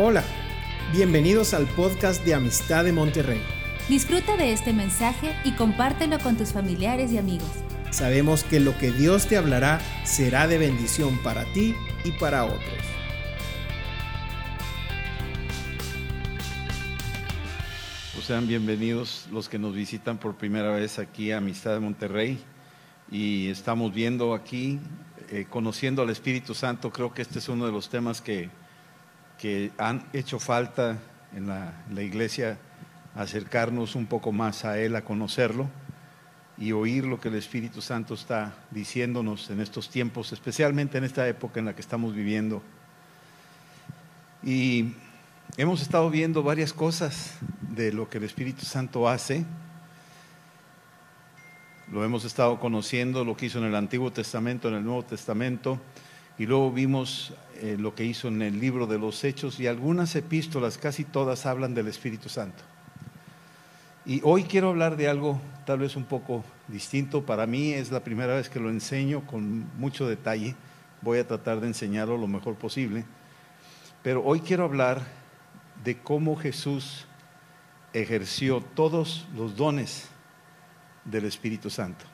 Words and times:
Hola, 0.00 0.22
bienvenidos 0.92 1.54
al 1.54 1.66
podcast 1.66 2.24
de 2.24 2.32
Amistad 2.32 2.84
de 2.84 2.92
Monterrey. 2.92 3.42
Disfruta 3.88 4.36
de 4.36 4.52
este 4.52 4.72
mensaje 4.72 5.34
y 5.42 5.56
compártelo 5.56 6.20
con 6.20 6.36
tus 6.36 6.52
familiares 6.52 7.10
y 7.10 7.18
amigos. 7.18 7.50
Sabemos 7.90 8.44
que 8.44 8.60
lo 8.60 8.78
que 8.78 8.92
Dios 8.92 9.26
te 9.26 9.36
hablará 9.36 9.80
será 10.04 10.46
de 10.46 10.56
bendición 10.56 11.18
para 11.24 11.52
ti 11.52 11.74
y 12.04 12.12
para 12.12 12.44
otros. 12.44 12.62
Pues 18.14 18.24
sean 18.24 18.46
bienvenidos 18.46 19.26
los 19.32 19.48
que 19.48 19.58
nos 19.58 19.74
visitan 19.74 20.18
por 20.18 20.36
primera 20.36 20.70
vez 20.70 21.00
aquí 21.00 21.32
a 21.32 21.38
Amistad 21.38 21.72
de 21.72 21.80
Monterrey 21.80 22.38
y 23.10 23.48
estamos 23.48 23.92
viendo 23.92 24.32
aquí, 24.32 24.78
eh, 25.30 25.46
conociendo 25.50 26.02
al 26.02 26.10
Espíritu 26.10 26.54
Santo, 26.54 26.92
creo 26.92 27.12
que 27.12 27.22
este 27.22 27.40
es 27.40 27.48
uno 27.48 27.66
de 27.66 27.72
los 27.72 27.88
temas 27.88 28.20
que 28.20 28.48
que 29.38 29.70
han 29.78 30.04
hecho 30.12 30.38
falta 30.38 30.98
en 31.34 31.46
la, 31.46 32.02
iglesia 32.02 32.58
acercarnos 33.14 33.94
un 33.94 34.06
poco 34.06 34.32
más 34.32 34.64
a 34.64 34.78
Él, 34.78 34.96
a 34.96 35.04
conocerlo 35.04 35.68
y 36.58 36.72
oír 36.72 37.04
lo 37.04 37.20
que 37.20 37.28
el 37.28 37.36
Espíritu 37.36 37.80
Santo 37.80 38.14
está 38.14 38.54
diciéndonos 38.70 39.48
en 39.50 39.60
estos 39.60 39.88
tiempos, 39.88 40.32
especialmente 40.32 40.98
en 40.98 41.04
esta 41.04 41.26
época 41.28 41.60
en 41.60 41.66
la 41.66 41.74
que 41.74 41.80
estamos 41.80 42.14
viviendo. 42.14 42.62
Y 44.42 44.92
hemos 45.56 45.82
estado 45.82 46.10
viendo 46.10 46.42
varias 46.42 46.72
cosas 46.72 47.34
de 47.60 47.92
lo 47.92 48.08
que 48.08 48.18
el 48.18 48.24
Espíritu 48.24 48.64
Santo 48.64 49.08
hace. 49.08 49.44
Lo 51.92 52.04
hemos 52.04 52.24
estado 52.24 52.58
conociendo, 52.58 53.24
lo 53.24 53.36
que 53.36 53.46
hizo 53.46 53.58
en 53.58 53.66
el 53.66 53.74
Antiguo 53.76 54.12
Testamento, 54.12 54.68
en 54.68 54.74
el 54.74 54.84
Nuevo 54.84 55.04
Testamento, 55.04 55.80
y 56.38 56.46
luego 56.46 56.72
vimos 56.72 57.32
eh, 57.60 57.76
lo 57.78 57.94
que 57.94 58.04
hizo 58.04 58.28
en 58.28 58.42
el 58.42 58.60
libro 58.60 58.86
de 58.86 58.98
los 58.98 59.24
Hechos 59.24 59.58
y 59.58 59.66
algunas 59.66 60.14
epístolas, 60.14 60.78
casi 60.78 61.04
todas 61.04 61.46
hablan 61.46 61.74
del 61.74 61.88
Espíritu 61.88 62.28
Santo. 62.28 62.62
Y 64.06 64.20
hoy 64.24 64.44
quiero 64.44 64.68
hablar 64.68 64.96
de 64.96 65.08
algo 65.08 65.40
tal 65.66 65.80
vez 65.80 65.96
un 65.96 66.04
poco 66.04 66.44
distinto. 66.66 67.26
Para 67.26 67.46
mí 67.46 67.72
es 67.72 67.90
la 67.90 68.02
primera 68.02 68.34
vez 68.34 68.48
que 68.48 68.60
lo 68.60 68.70
enseño 68.70 69.26
con 69.26 69.66
mucho 69.78 70.08
detalle. 70.08 70.54
Voy 71.02 71.18
a 71.18 71.26
tratar 71.26 71.60
de 71.60 71.66
enseñarlo 71.66 72.16
lo 72.16 72.26
mejor 72.26 72.54
posible. 72.54 73.04
Pero 74.02 74.24
hoy 74.24 74.40
quiero 74.40 74.64
hablar 74.64 75.02
de 75.84 75.98
cómo 75.98 76.36
Jesús 76.36 77.06
ejerció 77.92 78.60
todos 78.60 79.26
los 79.36 79.56
dones 79.56 80.08
del 81.04 81.24
Espíritu 81.24 81.70
Santo. 81.70 82.04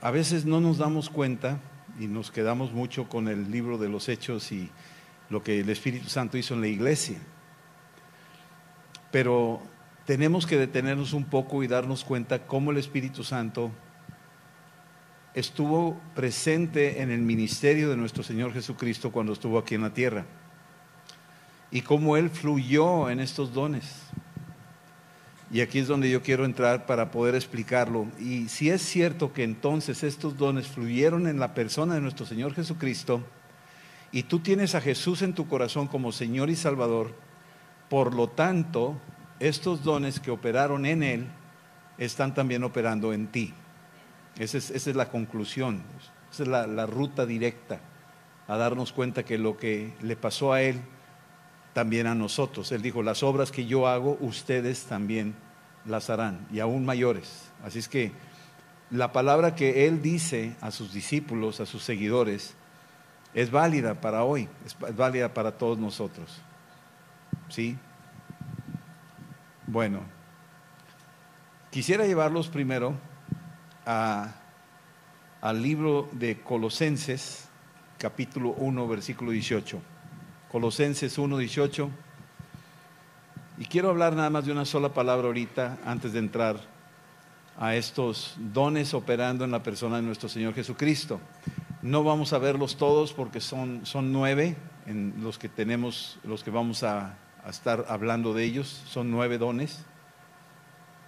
A 0.00 0.10
veces 0.10 0.44
no 0.44 0.60
nos 0.60 0.78
damos 0.78 1.10
cuenta 1.10 1.58
y 2.00 2.08
nos 2.08 2.30
quedamos 2.30 2.72
mucho 2.72 3.08
con 3.08 3.28
el 3.28 3.50
libro 3.50 3.76
de 3.76 3.90
los 3.90 4.08
hechos 4.08 4.50
y 4.52 4.70
lo 5.28 5.42
que 5.42 5.60
el 5.60 5.68
Espíritu 5.68 6.08
Santo 6.08 6.38
hizo 6.38 6.54
en 6.54 6.62
la 6.62 6.66
iglesia. 6.66 7.18
Pero 9.12 9.60
tenemos 10.06 10.46
que 10.46 10.56
detenernos 10.56 11.12
un 11.12 11.24
poco 11.24 11.62
y 11.62 11.68
darnos 11.68 12.02
cuenta 12.02 12.46
cómo 12.46 12.70
el 12.70 12.78
Espíritu 12.78 13.22
Santo 13.22 13.70
estuvo 15.34 16.00
presente 16.14 17.02
en 17.02 17.10
el 17.10 17.20
ministerio 17.20 17.90
de 17.90 17.98
nuestro 17.98 18.22
Señor 18.22 18.54
Jesucristo 18.54 19.12
cuando 19.12 19.34
estuvo 19.34 19.58
aquí 19.58 19.74
en 19.74 19.82
la 19.82 19.92
tierra 19.92 20.24
y 21.70 21.82
cómo 21.82 22.16
Él 22.16 22.30
fluyó 22.30 23.10
en 23.10 23.20
estos 23.20 23.52
dones. 23.52 24.09
Y 25.52 25.60
aquí 25.60 25.80
es 25.80 25.88
donde 25.88 26.08
yo 26.08 26.22
quiero 26.22 26.44
entrar 26.44 26.86
para 26.86 27.10
poder 27.10 27.34
explicarlo. 27.34 28.06
Y 28.20 28.48
si 28.48 28.70
es 28.70 28.82
cierto 28.82 29.32
que 29.32 29.42
entonces 29.42 30.04
estos 30.04 30.36
dones 30.36 30.68
fluyeron 30.68 31.26
en 31.26 31.40
la 31.40 31.54
persona 31.54 31.94
de 31.94 32.00
nuestro 32.00 32.24
Señor 32.24 32.54
Jesucristo, 32.54 33.22
y 34.12 34.24
tú 34.24 34.40
tienes 34.40 34.74
a 34.74 34.80
Jesús 34.80 35.22
en 35.22 35.34
tu 35.34 35.48
corazón 35.48 35.86
como 35.86 36.12
Señor 36.12 36.50
y 36.50 36.56
Salvador, 36.56 37.14
por 37.88 38.14
lo 38.14 38.28
tanto, 38.28 39.00
estos 39.40 39.82
dones 39.82 40.20
que 40.20 40.30
operaron 40.30 40.86
en 40.86 41.02
Él 41.02 41.26
están 41.98 42.34
también 42.34 42.64
operando 42.64 43.12
en 43.12 43.28
ti. 43.28 43.52
Esa 44.38 44.58
es, 44.58 44.86
la 44.94 45.08
conclusión, 45.08 45.82
esa 46.32 46.44
es 46.44 46.48
la, 46.48 46.66
la 46.66 46.86
ruta 46.86 47.26
directa 47.26 47.80
a 48.46 48.56
darnos 48.56 48.92
cuenta 48.92 49.24
que 49.24 49.38
lo 49.38 49.56
que 49.56 49.92
le 50.00 50.16
pasó 50.16 50.52
a 50.52 50.62
Él 50.62 50.80
también 51.72 52.06
a 52.06 52.14
nosotros. 52.14 52.72
Él 52.72 52.82
dijo, 52.82 53.02
las 53.02 53.22
obras 53.22 53.50
que 53.50 53.66
yo 53.66 53.86
hago, 53.86 54.16
ustedes 54.20 54.84
también 54.84 55.34
las 55.84 56.10
harán, 56.10 56.46
y 56.52 56.60
aún 56.60 56.84
mayores. 56.84 57.50
Así 57.64 57.78
es 57.78 57.88
que 57.88 58.12
la 58.90 59.12
palabra 59.12 59.54
que 59.54 59.86
Él 59.86 60.02
dice 60.02 60.56
a 60.60 60.70
sus 60.70 60.92
discípulos, 60.92 61.60
a 61.60 61.66
sus 61.66 61.82
seguidores, 61.82 62.54
es 63.34 63.50
válida 63.50 64.00
para 64.00 64.24
hoy, 64.24 64.48
es 64.66 64.76
válida 64.96 65.32
para 65.32 65.52
todos 65.52 65.78
nosotros. 65.78 66.40
¿Sí? 67.48 67.78
Bueno, 69.66 70.00
quisiera 71.70 72.06
llevarlos 72.06 72.48
primero 72.48 72.94
a, 73.86 74.34
al 75.40 75.62
libro 75.62 76.08
de 76.12 76.40
Colosenses, 76.40 77.48
capítulo 77.98 78.50
1, 78.50 78.88
versículo 78.88 79.30
18. 79.30 79.80
Colosenses 80.50 81.16
1.18. 81.16 81.88
Y 83.58 83.66
quiero 83.66 83.90
hablar 83.90 84.16
nada 84.16 84.30
más 84.30 84.46
de 84.46 84.52
una 84.52 84.64
sola 84.64 84.92
palabra 84.92 85.28
ahorita 85.28 85.78
antes 85.84 86.12
de 86.12 86.18
entrar 86.18 86.56
a 87.56 87.76
estos 87.76 88.34
dones 88.36 88.92
operando 88.94 89.44
en 89.44 89.52
la 89.52 89.62
persona 89.62 89.96
de 89.96 90.02
nuestro 90.02 90.28
Señor 90.28 90.54
Jesucristo. 90.54 91.20
No 91.82 92.02
vamos 92.02 92.32
a 92.32 92.38
verlos 92.38 92.76
todos 92.76 93.12
porque 93.12 93.40
son, 93.40 93.86
son 93.86 94.12
nueve 94.12 94.56
en 94.86 95.14
los 95.22 95.38
que 95.38 95.48
tenemos, 95.48 96.18
los 96.24 96.42
que 96.42 96.50
vamos 96.50 96.82
a, 96.82 97.16
a 97.44 97.50
estar 97.50 97.84
hablando 97.88 98.34
de 98.34 98.44
ellos, 98.44 98.82
son 98.86 99.10
nueve 99.10 99.38
dones. 99.38 99.84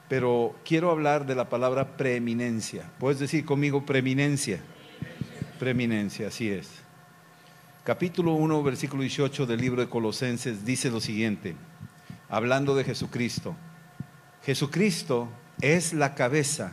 Pero 0.09 0.55
quiero 0.65 0.91
hablar 0.91 1.27
de 1.27 1.35
la 1.35 1.49
palabra 1.49 1.97
preeminencia. 1.97 2.91
¿Puedes 2.99 3.19
decir 3.19 3.45
conmigo 3.45 3.85
preeminencia? 3.87 4.61
Preeminencia, 5.59 6.29
así 6.29 6.49
es 6.49 6.82
capítulo 7.85 8.35
1, 8.35 8.63
versículo 8.63 9.03
18 9.03 9.45
del 9.47 9.61
libro 9.61 9.81
de 9.81 9.89
Colosenses 9.89 10.65
dice 10.65 10.91
lo 10.91 11.01
siguiente, 11.01 11.57
hablando 12.29 12.77
de 12.77 12.85
Jesucristo. 12.85 13.57
Jesucristo 14.45 15.29
es 15.61 15.93
la 15.93 16.15
cabeza 16.15 16.73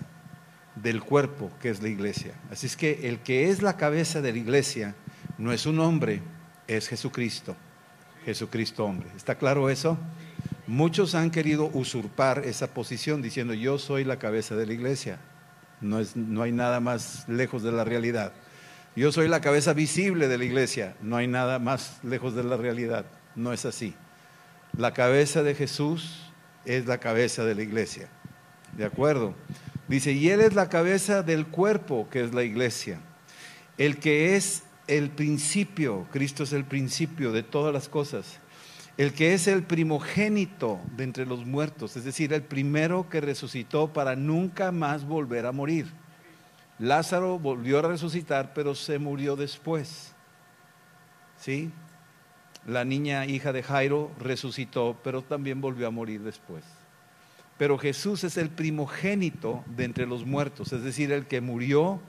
del 0.76 1.02
cuerpo 1.02 1.52
que 1.62 1.70
es 1.70 1.82
la 1.82 1.90
iglesia. 1.90 2.34
Así 2.52 2.68
es 2.68 2.78
que 2.78 3.08
el 3.08 3.20
que 3.20 3.50
es 3.50 3.62
la 3.62 3.76
cabeza 3.76 4.22
de 4.22 4.32
la 4.32 4.38
iglesia 4.38 4.96
no 5.38 5.52
es 5.52 5.66
un 5.66 5.80
hombre, 5.80 6.22
es 6.68 6.88
Jesucristo. 6.88 7.56
Jesucristo 8.26 8.86
hombre. 8.86 9.10
¿Está 9.16 9.36
claro 9.36 9.70
eso? 9.70 9.98
Muchos 10.68 11.16
han 11.16 11.32
querido 11.32 11.72
usurpar 11.74 12.44
esa 12.46 12.68
posición 12.74 13.24
diciendo 13.24 13.56
yo 13.56 13.80
soy 13.80 14.04
la 14.04 14.20
cabeza 14.20 14.56
de 14.56 14.68
la 14.68 14.74
iglesia. 14.74 15.20
No, 15.82 16.00
es, 16.00 16.16
no 16.16 16.44
hay 16.44 16.52
nada 16.52 16.80
más 16.80 17.28
lejos 17.28 17.64
de 17.64 17.72
la 17.72 17.84
realidad. 17.84 18.34
Yo 19.00 19.14
soy 19.14 19.30
la 19.30 19.40
cabeza 19.40 19.72
visible 19.72 20.28
de 20.28 20.38
la 20.38 20.44
iglesia. 20.44 20.94
No 21.02 21.16
hay 21.16 21.26
nada 21.26 21.58
más 21.58 22.02
lejos 22.04 22.36
de 22.36 22.44
la 22.44 22.58
realidad. 22.58 23.06
No 23.34 23.54
es 23.54 23.64
así. 23.64 23.96
La 24.78 24.92
cabeza 24.92 25.42
de 25.42 25.56
Jesús 25.56 26.20
es 26.66 26.86
la 26.86 26.98
cabeza 26.98 27.46
de 27.46 27.56
la 27.56 27.62
iglesia. 27.62 28.10
¿De 28.76 28.84
acuerdo? 28.84 29.36
Dice, 29.88 30.12
y 30.12 30.28
Él 30.28 30.42
es 30.42 30.54
la 30.54 30.68
cabeza 30.68 31.24
del 31.24 31.48
cuerpo 31.48 32.10
que 32.12 32.22
es 32.22 32.34
la 32.34 32.44
iglesia. 32.44 33.00
El 33.78 34.00
que 34.00 34.36
es 34.36 34.64
el 34.88 35.12
principio, 35.12 36.06
Cristo 36.12 36.44
es 36.44 36.52
el 36.52 36.66
principio 36.66 37.32
de 37.32 37.44
todas 37.44 37.74
las 37.74 37.88
cosas. 37.88 38.40
El 38.98 39.14
que 39.14 39.34
es 39.34 39.48
el 39.48 39.64
primogénito 39.64 40.78
de 40.98 41.06
entre 41.06 41.26
los 41.26 41.46
muertos, 41.46 41.96
es 41.96 42.04
decir, 42.04 42.34
el 42.34 42.44
primero 42.44 43.08
que 43.10 43.22
resucitó 43.22 43.94
para 43.94 44.18
nunca 44.18 44.74
más 44.74 45.06
volver 45.06 45.46
a 45.46 45.54
morir. 45.54 45.88
Lázaro 46.80 47.38
volvió 47.38 47.80
a 47.80 47.82
resucitar, 47.82 48.54
pero 48.54 48.74
se 48.74 49.00
murió 49.00 49.36
después. 49.36 50.14
¿Sí? 51.38 51.72
La 52.66 52.86
niña 52.86 53.26
hija 53.26 53.52
de 53.52 53.64
Jairo 53.64 54.12
resucitó, 54.18 54.98
pero 55.04 55.22
también 55.22 55.60
volvió 55.60 55.88
a 55.88 55.92
morir 55.92 56.22
después. 56.22 56.64
Pero 57.58 57.78
Jesús 57.78 58.24
es 58.24 58.38
el 58.38 58.50
primogénito 58.50 59.66
de 59.76 59.84
entre 59.84 60.06
los 60.08 60.26
muertos, 60.26 60.72
es 60.72 60.82
decir, 60.82 61.12
el 61.12 61.28
que 61.28 61.42
murió 61.42 62.00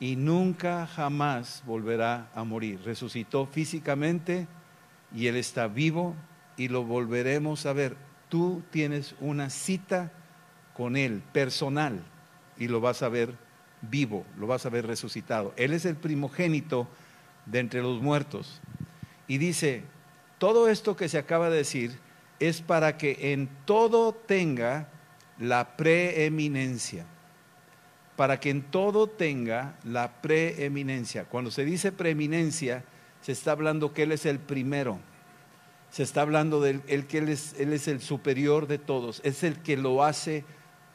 y 0.00 0.16
nunca 0.16 0.86
jamás 0.86 1.62
volverá 1.66 2.30
a 2.34 2.44
morir. 2.44 2.80
Resucitó 2.84 3.46
físicamente 3.46 4.46
y 5.14 5.26
Él 5.26 5.36
está 5.36 5.68
vivo 5.68 6.14
y 6.56 6.68
lo 6.68 6.84
volveremos 6.84 7.66
a 7.66 7.74
ver. 7.74 7.96
Tú 8.30 8.62
tienes 8.70 9.14
una 9.20 9.50
cita 9.50 10.10
con 10.74 10.96
Él 10.96 11.22
personal 11.32 12.02
y 12.56 12.68
lo 12.68 12.80
vas 12.80 13.02
a 13.02 13.10
ver 13.10 13.45
vivo, 13.90 14.24
lo 14.38 14.46
vas 14.46 14.66
a 14.66 14.70
ver 14.70 14.86
resucitado. 14.86 15.52
Él 15.56 15.72
es 15.72 15.84
el 15.84 15.96
primogénito 15.96 16.88
de 17.46 17.60
entre 17.60 17.82
los 17.82 18.02
muertos. 18.02 18.60
Y 19.28 19.38
dice, 19.38 19.82
todo 20.38 20.68
esto 20.68 20.96
que 20.96 21.08
se 21.08 21.18
acaba 21.18 21.50
de 21.50 21.58
decir 21.58 21.98
es 22.38 22.60
para 22.60 22.98
que 22.98 23.32
en 23.32 23.48
todo 23.64 24.12
tenga 24.12 24.88
la 25.38 25.76
preeminencia. 25.76 27.06
Para 28.16 28.40
que 28.40 28.50
en 28.50 28.62
todo 28.62 29.06
tenga 29.08 29.76
la 29.84 30.20
preeminencia. 30.22 31.24
Cuando 31.24 31.50
se 31.50 31.64
dice 31.64 31.92
preeminencia, 31.92 32.84
se 33.20 33.32
está 33.32 33.52
hablando 33.52 33.92
que 33.92 34.04
Él 34.04 34.12
es 34.12 34.26
el 34.26 34.38
primero. 34.38 34.98
se 35.90 36.02
está 36.02 36.22
hablando 36.22 36.60
de 36.60 36.80
él, 36.88 37.06
que 37.06 37.18
él 37.18 37.28
es, 37.28 37.54
él 37.58 37.72
es 37.72 37.88
el 37.88 38.00
superior 38.02 38.66
de 38.66 38.76
todos, 38.76 39.22
es 39.24 39.42
el 39.44 39.62
que 39.62 39.76
lo 39.76 40.04
hace 40.04 40.44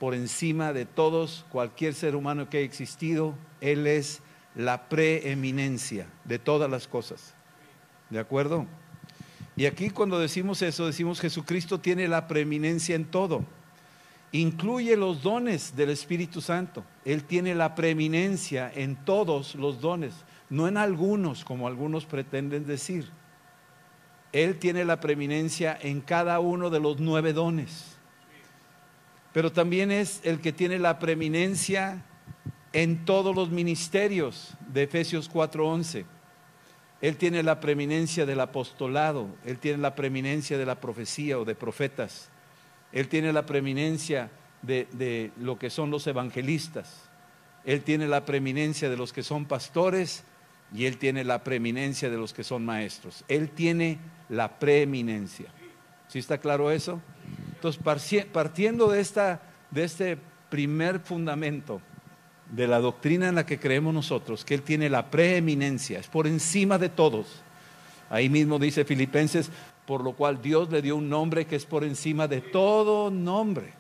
por 0.02 0.16
encima 0.16 0.74
de 0.74 0.88
todos, 0.88 1.46
cualquier 1.52 1.94
ser 1.94 2.16
humano 2.16 2.50
que 2.50 2.58
haya 2.58 2.66
existido, 2.66 3.36
Él 3.62 3.86
es 3.86 4.24
la 4.56 4.90
preeminencia 4.90 6.08
de 6.26 6.40
todas 6.40 6.72
las 6.72 6.88
cosas. 6.88 7.36
¿De 8.10 8.18
acuerdo? 8.18 8.66
Y 9.56 9.68
aquí 9.68 9.92
cuando 9.92 10.18
decimos 10.18 10.64
eso, 10.64 10.88
decimos 10.88 11.20
Jesucristo 11.20 11.80
tiene 11.80 12.08
la 12.08 12.28
preeminencia 12.28 12.96
en 12.96 13.06
todo. 13.06 13.46
Incluye 14.32 14.98
los 14.98 15.22
dones 15.22 15.76
del 15.76 15.92
Espíritu 15.92 16.42
Santo. 16.42 16.84
Él 17.06 17.24
tiene 17.24 17.54
la 17.54 17.76
preeminencia 17.76 18.72
en 18.74 18.96
todos 19.06 19.54
los 19.54 19.82
dones, 19.82 20.16
no 20.50 20.68
en 20.68 20.78
algunos, 20.78 21.46
como 21.46 21.68
algunos 21.68 22.08
pretenden 22.08 22.66
decir. 22.66 23.08
Él 24.32 24.58
tiene 24.58 24.84
la 24.84 25.00
preeminencia 25.00 25.78
en 25.80 26.02
cada 26.02 26.40
uno 26.40 26.72
de 26.72 26.80
los 26.80 27.00
nueve 27.00 27.34
dones. 27.34 28.01
Pero 29.34 29.52
también 29.52 29.92
es 29.92 30.22
el 30.24 30.40
que 30.40 30.52
tiene 30.52 30.80
la 30.80 31.00
preeminencia 31.00 32.04
en 32.74 33.06
todos 33.06 33.36
los 33.36 33.50
ministerios 33.50 34.54
de 34.72 34.84
Efesios 34.84 35.30
4:11. 35.30 36.06
Él 37.02 37.18
tiene 37.18 37.42
la 37.42 37.60
preeminencia 37.60 38.26
del 38.26 38.40
apostolado, 38.40 39.28
Él 39.44 39.58
tiene 39.58 39.80
la 39.80 39.96
preeminencia 39.96 40.58
de 40.58 40.66
la 40.66 40.80
profecía 40.80 41.40
o 41.40 41.46
de 41.46 41.56
profetas, 41.56 42.30
Él 42.92 43.08
tiene 43.08 43.34
la 43.34 43.46
preeminencia 43.46 44.30
de, 44.62 45.32
lo 45.38 45.58
que 45.58 45.72
son 45.72 45.90
los 45.90 46.06
evangelistas, 46.06 47.10
Él 47.66 47.82
tiene 47.82 48.08
la 48.08 48.24
preeminencia 48.26 48.90
de 48.90 48.98
los 48.98 49.14
que 49.14 49.24
son 49.24 49.46
pastores 49.46 50.24
y 50.74 50.86
Él 50.86 50.98
tiene 50.98 51.24
la 51.24 51.44
preeminencia 51.44 52.10
de 52.10 52.18
los 52.18 52.34
que 52.34 52.44
son 52.44 52.64
maestros. 52.64 53.26
Él 53.28 53.50
tiene 53.50 53.98
la 54.30 54.60
preeminencia. 54.60 55.48
¿Sí 56.08 56.20
está 56.20 56.38
claro 56.38 56.72
eso? 56.72 57.02
Entonces, 57.62 58.26
partiendo 58.34 58.88
de, 58.90 59.00
esta, 59.00 59.40
de 59.70 59.84
este 59.84 60.18
primer 60.50 61.00
fundamento, 61.00 61.80
de 62.52 62.66
la 62.66 62.80
doctrina 62.80 63.30
en 63.30 63.36
la 63.36 63.46
que 63.46 63.60
creemos 63.60 63.94
nosotros, 63.94 64.44
que 64.44 64.56
Él 64.56 64.64
tiene 64.64 64.90
la 64.90 65.12
preeminencia, 65.12 66.00
es 66.00 66.08
por 66.08 66.26
encima 66.26 66.80
de 66.80 66.90
todos. 66.90 67.44
Ahí 68.10 68.30
mismo 68.30 68.58
dice 68.58 68.84
Filipenses, 68.84 69.52
por 69.86 70.04
lo 70.04 70.14
cual 70.14 70.42
Dios 70.42 70.72
le 70.72 70.82
dio 70.82 70.96
un 70.96 71.08
nombre 71.08 71.46
que 71.46 71.56
es 71.56 71.68
por 71.68 71.84
encima 71.84 72.28
de 72.28 72.42
todo 72.42 73.12
nombre. 73.12 73.74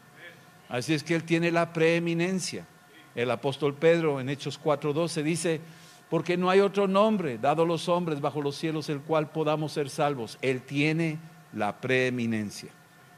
Así 0.69 0.93
es 0.93 1.03
que 1.03 1.15
Él 1.15 1.23
tiene 1.23 1.49
la 1.49 1.73
preeminencia. 1.73 2.67
El 3.15 3.31
apóstol 3.31 3.73
Pedro 3.73 4.21
en 4.21 4.29
Hechos 4.29 4.59
4:12 4.63 5.23
dice, 5.23 5.59
porque 6.07 6.37
no 6.37 6.51
hay 6.51 6.59
otro 6.59 6.87
nombre 6.87 7.39
dado 7.39 7.63
a 7.63 7.65
los 7.65 7.89
hombres 7.89 8.21
bajo 8.21 8.43
los 8.43 8.55
cielos 8.57 8.89
el 8.89 9.01
cual 9.01 9.31
podamos 9.31 9.71
ser 9.71 9.89
salvos. 9.89 10.37
Él 10.43 10.61
tiene 10.61 11.17
la 11.51 11.81
preeminencia. 11.81 12.69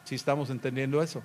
¿Sí 0.03 0.15
estamos 0.15 0.49
entendiendo 0.49 1.01
eso? 1.01 1.21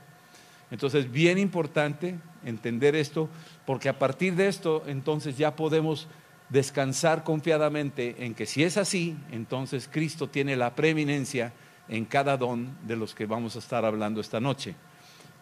Entonces, 0.71 1.11
bien 1.11 1.39
importante 1.39 2.19
entender 2.45 2.95
esto, 2.95 3.29
porque 3.67 3.89
a 3.89 3.99
partir 3.99 4.35
de 4.35 4.49
esto, 4.49 4.83
entonces 4.87 5.37
ya 5.37 5.57
podemos 5.57 6.09
descansar 6.49 7.25
confiadamente 7.25 8.25
en 8.25 8.35
que 8.35 8.47
si 8.47 8.63
es 8.63 8.77
así, 8.77 9.17
entonces 9.31 9.89
Cristo 9.91 10.29
tiene 10.29 10.57
la 10.57 10.75
preeminencia 10.75 11.53
en 11.89 12.05
cada 12.05 12.37
don 12.37 12.77
de 12.87 12.97
los 12.97 13.15
que 13.15 13.27
vamos 13.27 13.57
a 13.57 13.59
estar 13.61 13.85
hablando 13.85 14.21
esta 14.21 14.41
noche. 14.41 14.75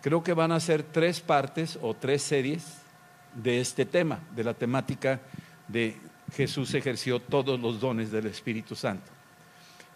Creo 0.00 0.22
que 0.22 0.32
van 0.32 0.52
a 0.52 0.60
ser 0.60 0.82
tres 0.82 1.20
partes 1.20 1.78
o 1.82 1.94
tres 1.94 2.22
series 2.22 2.78
de 3.34 3.60
este 3.60 3.84
tema, 3.84 4.20
de 4.34 4.44
la 4.44 4.54
temática 4.54 5.20
de 5.68 5.96
Jesús 6.32 6.74
ejerció 6.74 7.20
todos 7.20 7.58
los 7.60 7.80
dones 7.80 8.10
del 8.10 8.26
Espíritu 8.26 8.74
Santo. 8.74 9.15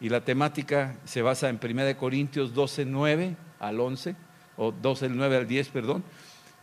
Y 0.00 0.08
la 0.08 0.22
temática 0.22 0.96
se 1.04 1.20
basa 1.20 1.48
en 1.48 1.60
1 1.62 1.96
Corintios 1.98 2.54
12, 2.54 2.86
9 2.86 3.36
al 3.58 3.80
11 3.80 4.16
o 4.56 4.72
12 4.72 5.08
del 5.08 5.16
9 5.16 5.36
al 5.36 5.46
10, 5.46 5.68
perdón. 5.68 6.02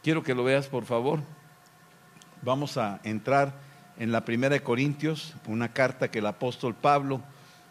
Quiero 0.02 0.24
que 0.24 0.34
lo 0.34 0.44
veas, 0.44 0.68
por 0.68 0.86
favor. 0.86 1.20
Vamos 2.42 2.78
a 2.78 3.00
entrar 3.04 3.54
en 3.98 4.12
la 4.12 4.26
primera 4.26 4.54
de 4.54 4.64
Corintios, 4.64 5.36
una 5.48 5.72
carta 5.74 6.10
que 6.10 6.20
el 6.20 6.26
apóstol 6.26 6.76
Pablo 6.76 7.22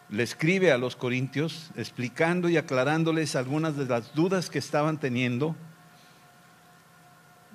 le 0.09 0.23
escribe 0.23 0.71
a 0.71 0.77
los 0.77 0.95
corintios, 0.95 1.71
explicando 1.75 2.47
y 2.47 2.57
aclarándoles 2.57 3.35
algunas 3.35 3.75
de 3.75 3.85
las 3.85 4.13
dudas 4.13 4.49
que 4.49 4.59
estaban 4.59 4.99
teniendo, 4.99 5.55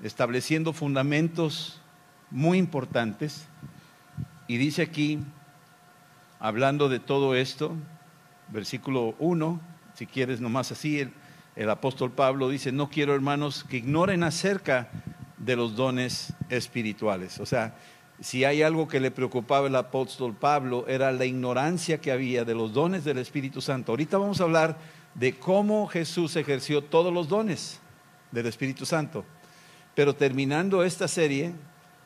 estableciendo 0.03 0.73
fundamentos 0.73 1.81
muy 2.31 2.59
importantes. 2.59 3.47
Y 4.49 4.59
dice 4.59 4.83
aquí, 4.83 5.21
hablando 6.41 6.91
de 6.91 6.99
todo 6.99 7.35
esto, 7.35 7.75
versículo 8.53 9.15
1, 9.19 9.61
si 9.95 10.07
quieres 10.07 10.41
nomás 10.41 10.73
así, 10.73 11.01
el, 11.01 11.13
el 11.57 11.71
apóstol 11.71 12.13
Pablo 12.13 12.49
dice, 12.49 12.73
no 12.73 12.89
quiero 12.89 13.15
hermanos 13.15 13.65
que 13.69 13.79
ignoren 13.79 14.23
acerca 14.23 14.91
de 15.39 15.57
los 15.57 15.75
dones 15.75 16.33
espirituales. 16.49 17.41
O 17.41 17.47
sea, 17.47 17.75
si 18.21 18.45
hay 18.45 18.63
algo 18.63 18.87
que 18.87 19.01
le 19.01 19.11
preocupaba 19.11 19.67
al 19.67 19.77
apóstol 19.77 20.35
Pablo 20.35 20.87
era 20.87 21.11
la 21.11 21.25
ignorancia 21.25 22.01
que 22.01 22.13
había 22.13 22.45
de 22.45 22.55
los 22.55 22.73
dones 22.73 23.05
del 23.05 23.19
Espíritu 23.19 23.61
Santo. 23.61 23.93
Ahorita 23.93 24.19
vamos 24.19 24.41
a 24.41 24.45
hablar 24.45 24.79
de 25.15 25.35
cómo 25.39 25.87
Jesús 25.89 26.37
ejerció 26.37 26.85
todos 26.85 27.13
los 27.13 27.29
dones 27.29 27.81
del 28.31 28.47
Espíritu 28.47 28.87
Santo. 28.87 29.25
Pero 29.95 30.15
terminando 30.15 30.85
esta 30.85 31.09
serie, 31.09 31.53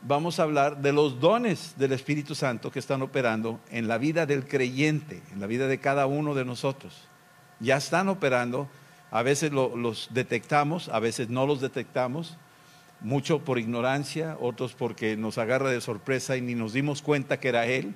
vamos 0.02 0.38
a 0.38 0.44
hablar 0.44 0.82
de 0.82 0.92
los 0.92 1.20
dones 1.20 1.74
del 1.76 1.92
Espíritu 1.92 2.34
Santo 2.34 2.70
que 2.70 2.78
están 2.78 3.02
operando 3.02 3.60
en 3.70 3.88
la 3.88 3.98
vida 3.98 4.26
del 4.26 4.46
creyente, 4.46 5.22
en 5.32 5.40
la 5.40 5.46
vida 5.46 5.66
de 5.66 5.78
cada 5.78 6.06
uno 6.06 6.34
de 6.34 6.44
nosotros. 6.44 7.08
Ya 7.60 7.76
están 7.76 8.08
operando 8.08 8.68
a 9.10 9.22
veces 9.22 9.52
los 9.52 10.08
detectamos, 10.12 10.88
a 10.88 11.00
veces 11.00 11.28
no 11.28 11.46
los 11.46 11.60
detectamos, 11.60 12.36
mucho 13.00 13.44
por 13.44 13.58
ignorancia, 13.58 14.36
otros 14.40 14.74
porque 14.74 15.16
nos 15.16 15.38
agarra 15.38 15.70
de 15.70 15.80
sorpresa 15.80 16.36
y 16.36 16.40
ni 16.40 16.54
nos 16.54 16.72
dimos 16.72 17.02
cuenta 17.02 17.38
que 17.38 17.48
era 17.48 17.66
Él, 17.66 17.94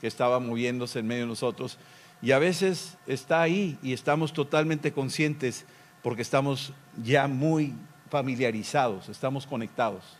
que 0.00 0.06
estaba 0.06 0.38
moviéndose 0.38 1.00
en 1.00 1.06
medio 1.06 1.22
de 1.22 1.28
nosotros. 1.28 1.78
Y 2.22 2.32
a 2.32 2.38
veces 2.38 2.96
está 3.06 3.42
ahí 3.42 3.78
y 3.82 3.92
estamos 3.92 4.32
totalmente 4.32 4.92
conscientes 4.92 5.64
porque 6.02 6.22
estamos 6.22 6.72
ya 7.02 7.26
muy 7.26 7.74
familiarizados, 8.10 9.08
estamos 9.08 9.46
conectados 9.46 10.17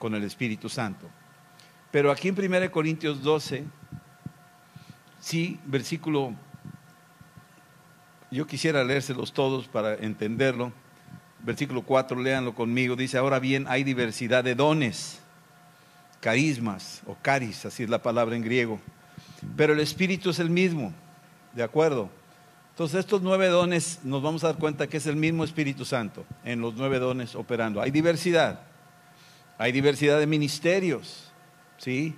con 0.00 0.16
el 0.16 0.24
Espíritu 0.24 0.68
Santo. 0.68 1.08
Pero 1.92 2.10
aquí 2.10 2.26
en 2.26 2.36
1 2.36 2.72
Corintios 2.72 3.22
12, 3.22 3.64
sí, 5.20 5.60
versículo 5.66 6.34
yo 8.32 8.46
quisiera 8.46 8.84
leérselos 8.84 9.32
todos 9.32 9.66
para 9.66 9.94
entenderlo. 9.94 10.72
Versículo 11.42 11.82
4, 11.82 12.20
léanlo 12.20 12.54
conmigo. 12.54 12.94
Dice, 12.94 13.18
ahora 13.18 13.40
bien, 13.40 13.66
hay 13.68 13.82
diversidad 13.82 14.44
de 14.44 14.54
dones, 14.54 15.20
carismas 16.20 17.02
o 17.06 17.16
caris, 17.20 17.64
así 17.66 17.82
es 17.82 17.90
la 17.90 18.02
palabra 18.02 18.36
en 18.36 18.42
griego. 18.42 18.78
Pero 19.56 19.72
el 19.72 19.80
Espíritu 19.80 20.30
es 20.30 20.38
el 20.38 20.50
mismo, 20.50 20.92
¿de 21.54 21.62
acuerdo? 21.62 22.10
Entonces 22.70 23.00
estos 23.00 23.20
nueve 23.20 23.48
dones 23.48 24.00
nos 24.04 24.22
vamos 24.22 24.44
a 24.44 24.48
dar 24.48 24.56
cuenta 24.56 24.86
que 24.86 24.98
es 24.98 25.06
el 25.06 25.16
mismo 25.16 25.44
Espíritu 25.44 25.84
Santo 25.84 26.24
en 26.44 26.60
los 26.60 26.74
nueve 26.76 26.98
dones 26.98 27.34
operando. 27.34 27.82
Hay 27.82 27.90
diversidad, 27.90 28.60
hay 29.60 29.72
diversidad 29.72 30.18
de 30.18 30.26
ministerios, 30.26 31.30
¿sí? 31.76 32.14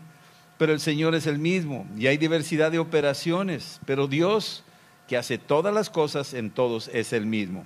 Pero 0.59 0.73
el 0.73 0.79
Señor 0.79 1.17
es 1.17 1.27
el 1.27 1.39
mismo 1.39 1.89
y 1.99 2.07
hay 2.07 2.17
diversidad 2.17 2.71
de 2.71 2.79
operaciones, 2.79 3.81
pero 3.85 4.07
Dios 4.07 4.63
que 5.09 5.17
hace 5.17 5.39
todas 5.39 5.75
las 5.75 5.91
cosas 5.91 6.35
en 6.35 6.53
todos 6.53 6.87
es 6.95 7.13
el 7.13 7.27
mismo. 7.27 7.65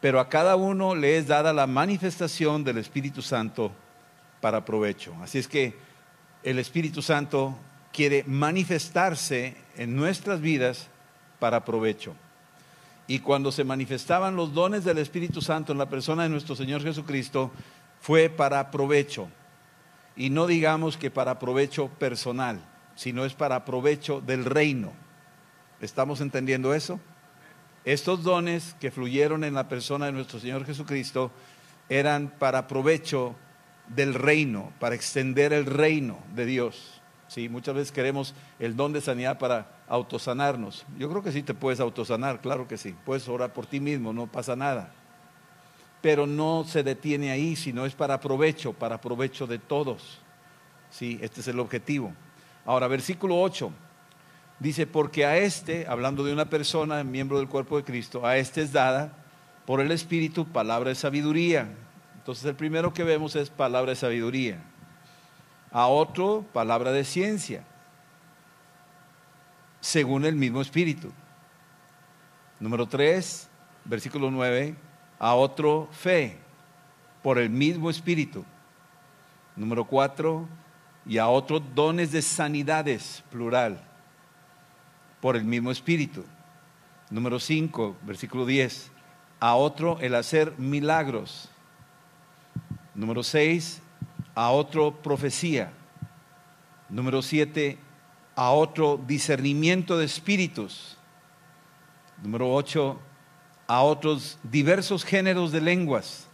Pero 0.00 0.18
a 0.18 0.28
cada 0.28 0.56
uno 0.56 0.96
le 0.96 1.18
es 1.18 1.28
dada 1.28 1.52
la 1.52 1.68
manifestación 1.68 2.64
del 2.64 2.78
Espíritu 2.78 3.22
Santo 3.22 3.70
para 4.40 4.64
provecho. 4.64 5.14
Así 5.22 5.38
es 5.38 5.46
que 5.46 5.76
el 6.42 6.58
Espíritu 6.58 7.00
Santo 7.00 7.56
quiere 7.92 8.24
manifestarse 8.26 9.56
en 9.76 9.94
nuestras 9.94 10.40
vidas 10.40 10.88
para 11.38 11.64
provecho. 11.64 12.16
Y 13.06 13.20
cuando 13.20 13.52
se 13.52 13.62
manifestaban 13.62 14.34
los 14.34 14.52
dones 14.52 14.82
del 14.82 14.98
Espíritu 14.98 15.40
Santo 15.40 15.70
en 15.70 15.78
la 15.78 15.88
persona 15.88 16.24
de 16.24 16.28
nuestro 16.28 16.56
Señor 16.56 16.82
Jesucristo, 16.82 17.52
fue 18.00 18.28
para 18.28 18.70
provecho. 18.70 19.28
Y 20.16 20.30
no 20.30 20.46
digamos 20.46 20.96
que 20.96 21.10
para 21.10 21.38
provecho 21.38 21.88
personal, 21.88 22.60
sino 22.94 23.24
es 23.24 23.34
para 23.34 23.64
provecho 23.64 24.20
del 24.20 24.44
reino. 24.44 24.92
¿Estamos 25.80 26.20
entendiendo 26.20 26.74
eso? 26.74 27.00
Estos 27.84 28.22
dones 28.22 28.76
que 28.80 28.90
fluyeron 28.90 29.44
en 29.44 29.54
la 29.54 29.68
persona 29.68 30.06
de 30.06 30.12
nuestro 30.12 30.38
Señor 30.38 30.66
Jesucristo 30.66 31.30
eran 31.88 32.28
para 32.38 32.66
provecho 32.66 33.34
del 33.88 34.14
reino, 34.14 34.72
para 34.78 34.94
extender 34.94 35.52
el 35.52 35.66
reino 35.66 36.18
de 36.34 36.46
Dios. 36.46 37.00
Sí, 37.28 37.48
muchas 37.48 37.74
veces 37.74 37.92
queremos 37.92 38.34
el 38.58 38.76
don 38.76 38.92
de 38.92 39.00
sanidad 39.00 39.38
para 39.38 39.82
autosanarnos. 39.88 40.84
Yo 40.98 41.08
creo 41.08 41.22
que 41.22 41.32
sí 41.32 41.42
te 41.42 41.54
puedes 41.54 41.80
autosanar, 41.80 42.40
claro 42.40 42.66
que 42.68 42.76
sí. 42.76 42.94
Puedes 43.04 43.28
orar 43.28 43.52
por 43.52 43.66
ti 43.66 43.80
mismo, 43.80 44.12
no 44.12 44.26
pasa 44.26 44.56
nada. 44.56 44.92
Pero 46.00 46.26
no 46.26 46.64
se 46.66 46.82
detiene 46.82 47.30
ahí, 47.30 47.56
sino 47.56 47.84
es 47.86 47.94
para 47.94 48.20
provecho, 48.20 48.72
para 48.72 49.00
provecho 49.00 49.46
de 49.46 49.58
todos. 49.58 50.18
Sí, 50.90 51.18
este 51.22 51.40
es 51.40 51.48
el 51.48 51.60
objetivo. 51.60 52.12
Ahora, 52.64 52.88
versículo 52.88 53.40
8. 53.40 53.70
Dice, 54.58 54.86
porque 54.86 55.24
a 55.24 55.38
este, 55.38 55.86
hablando 55.88 56.22
de 56.22 56.32
una 56.32 56.50
persona, 56.50 57.02
miembro 57.02 57.38
del 57.38 57.48
cuerpo 57.48 57.78
de 57.78 57.84
Cristo, 57.84 58.26
a 58.26 58.36
este 58.36 58.60
es 58.60 58.72
dada 58.72 59.12
por 59.64 59.80
el 59.80 59.90
Espíritu 59.90 60.46
palabra 60.46 60.90
de 60.90 60.94
sabiduría. 60.94 61.68
Entonces 62.16 62.44
el 62.44 62.54
primero 62.54 62.92
que 62.92 63.02
vemos 63.02 63.36
es 63.36 63.48
palabra 63.48 63.90
de 63.90 63.96
sabiduría. 63.96 64.62
A 65.72 65.86
otro, 65.86 66.44
palabra 66.52 66.92
de 66.92 67.04
ciencia, 67.04 67.64
según 69.80 70.26
el 70.26 70.36
mismo 70.36 70.60
Espíritu. 70.60 71.10
Número 72.58 72.86
tres, 72.86 73.48
versículo 73.86 74.30
9, 74.30 74.74
a 75.20 75.34
otro 75.34 75.88
fe, 75.92 76.38
por 77.22 77.38
el 77.38 77.50
mismo 77.50 77.90
Espíritu. 77.90 78.44
Número 79.54 79.84
cuatro, 79.84 80.48
y 81.06 81.18
a 81.18 81.28
otros 81.28 81.62
dones 81.74 82.10
de 82.12 82.22
sanidades, 82.22 83.22
plural, 83.30 83.80
por 85.20 85.36
el 85.36 85.44
mismo 85.44 85.70
Espíritu. 85.70 86.24
Número 87.10 87.40
5, 87.40 87.96
versículo 88.02 88.46
10, 88.46 88.90
a 89.40 89.54
otro 89.56 89.98
el 90.00 90.14
hacer 90.14 90.54
milagros. 90.58 91.48
Número 92.94 93.22
6, 93.22 93.82
a 94.34 94.50
otro 94.50 95.02
profecía. 95.02 95.72
Número 96.88 97.22
7, 97.22 97.78
a 98.36 98.50
otro 98.52 99.00
discernimiento 99.06 99.98
de 99.98 100.04
espíritus. 100.04 100.96
Número 102.22 102.52
8, 102.52 103.00
a 103.70 103.82
otros 103.82 104.36
diversos 104.42 105.04
géneros 105.04 105.52
de 105.52 105.60
lenguas. 105.60 106.26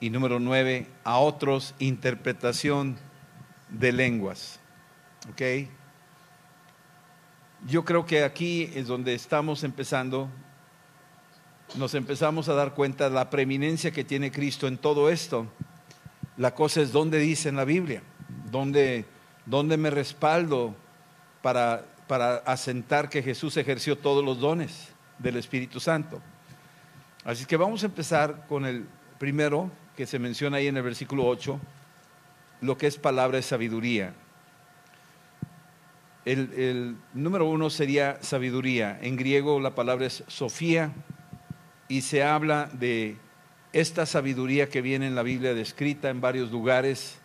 Y 0.00 0.10
número 0.10 0.38
9, 0.38 0.86
a 1.02 1.16
otros 1.16 1.74
interpretación 1.78 2.98
de 3.70 3.90
lenguas. 3.90 4.60
¿Ok? 5.30 5.70
Yo 7.66 7.86
creo 7.86 8.04
que 8.04 8.22
aquí 8.22 8.70
es 8.74 8.86
donde 8.86 9.14
estamos 9.14 9.64
empezando, 9.64 10.28
nos 11.76 11.94
empezamos 11.94 12.50
a 12.50 12.54
dar 12.54 12.74
cuenta 12.74 13.08
de 13.08 13.14
la 13.14 13.30
preeminencia 13.30 13.90
que 13.90 14.04
tiene 14.04 14.30
Cristo 14.30 14.68
en 14.68 14.76
todo 14.76 15.08
esto. 15.08 15.46
La 16.36 16.54
cosa 16.54 16.82
es 16.82 16.92
dónde 16.92 17.18
dice 17.18 17.48
en 17.48 17.56
la 17.56 17.64
Biblia, 17.64 18.02
dónde, 18.50 19.06
dónde 19.46 19.78
me 19.78 19.88
respaldo 19.88 20.74
para, 21.40 21.86
para 22.06 22.36
asentar 22.36 23.08
que 23.08 23.22
Jesús 23.22 23.56
ejerció 23.56 23.96
todos 23.96 24.22
los 24.22 24.38
dones 24.38 24.92
del 25.20 25.36
Espíritu 25.36 25.80
Santo. 25.80 26.20
Así 27.24 27.44
que 27.44 27.56
vamos 27.56 27.82
a 27.82 27.86
empezar 27.86 28.46
con 28.48 28.64
el 28.64 28.86
primero 29.18 29.70
que 29.96 30.06
se 30.06 30.18
menciona 30.18 30.56
ahí 30.56 30.66
en 30.66 30.76
el 30.76 30.82
versículo 30.82 31.26
8 31.26 31.60
lo 32.60 32.76
que 32.76 32.86
es 32.86 32.96
palabra 32.96 33.36
de 33.36 33.42
sabiduría. 33.42 34.14
El, 36.24 36.96
número 37.14 37.46
uno 37.46 37.70
sería 37.70 38.22
sabiduría. 38.22 38.98
En 39.00 39.16
griego 39.16 39.58
la 39.60 39.74
palabra 39.74 40.06
es 40.06 40.22
sofía 40.28 40.92
y 41.88 42.02
se 42.02 42.22
habla 42.22 42.68
de 42.72 43.16
esta 43.72 44.04
sabiduría 44.04 44.68
que 44.68 44.82
viene 44.82 45.06
en 45.06 45.14
la 45.14 45.22
Biblia 45.22 45.54
descrita 45.54 46.10
en 46.10 46.20
varios 46.20 46.50
lugares, 46.50 47.18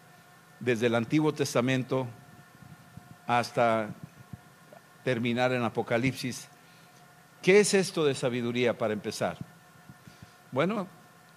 desde 0.59 0.87
el 0.87 0.95
Antiguo 0.95 1.33
Testamento 1.33 2.07
hasta 3.27 3.89
terminar 5.03 5.51
en 5.51 5.63
Apocalipsis. 5.63 6.47
¿Qué 7.45 7.59
es 7.59 7.75
esto 7.75 8.03
de 8.03 8.15
sabiduría 8.15 8.75
para 8.75 8.93
empezar? 8.93 9.37
Bueno, 10.51 10.87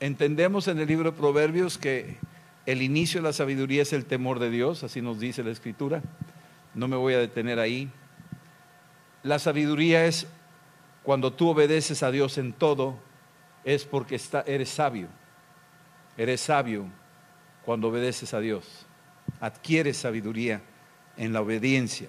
entendemos 0.00 0.66
en 0.66 0.78
el 0.78 0.88
libro 0.88 1.10
de 1.10 1.18
Proverbios 1.18 1.76
que 1.76 2.16
el 2.64 2.80
inicio 2.80 3.20
de 3.20 3.28
la 3.28 3.34
sabiduría 3.34 3.82
es 3.82 3.92
el 3.92 4.06
temor 4.06 4.38
de 4.38 4.48
Dios, 4.48 4.84
así 4.84 5.02
nos 5.02 5.20
dice 5.20 5.44
la 5.44 5.50
escritura. 5.50 6.00
No 6.72 6.88
me 6.88 6.96
voy 6.96 7.12
a 7.12 7.18
detener 7.18 7.58
ahí. 7.58 7.90
La 9.22 9.38
sabiduría 9.38 10.06
es 10.06 10.26
cuando 11.02 11.34
tú 11.34 11.50
obedeces 11.50 12.02
a 12.02 12.10
Dios 12.10 12.38
en 12.38 12.54
todo, 12.54 12.96
es 13.62 13.84
porque 13.84 14.18
eres 14.46 14.70
sabio. 14.70 15.08
Eres 16.16 16.40
sabio 16.40 16.86
cuando 17.66 17.88
obedeces 17.88 18.32
a 18.32 18.40
Dios. 18.40 18.86
Adquieres 19.42 19.98
sabiduría 19.98 20.62
en 21.18 21.34
la 21.34 21.42
obediencia. 21.42 22.08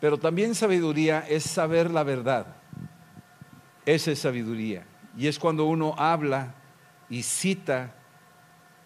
Pero 0.00 0.18
también 0.18 0.54
sabiduría 0.54 1.24
es 1.28 1.44
saber 1.44 1.90
la 1.90 2.04
verdad. 2.04 2.46
Esa 3.84 4.12
es 4.12 4.20
sabiduría. 4.20 4.84
Y 5.16 5.26
es 5.26 5.38
cuando 5.38 5.64
uno 5.64 5.94
habla 5.96 6.54
y 7.10 7.22
cita 7.22 7.94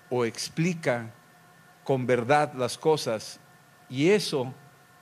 o 0.08 0.24
explica 0.24 1.12
con 1.84 2.06
verdad 2.06 2.54
las 2.54 2.78
cosas 2.78 3.40
y 3.88 4.10
eso 4.10 4.54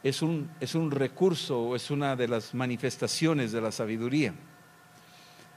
es 0.02 0.22
un, 0.22 0.50
es 0.60 0.74
un 0.74 0.90
recurso, 0.90 1.76
es 1.76 1.90
una 1.90 2.16
de 2.16 2.26
las 2.26 2.54
manifestaciones 2.54 3.52
de 3.52 3.60
la 3.60 3.70
sabiduría. 3.70 4.34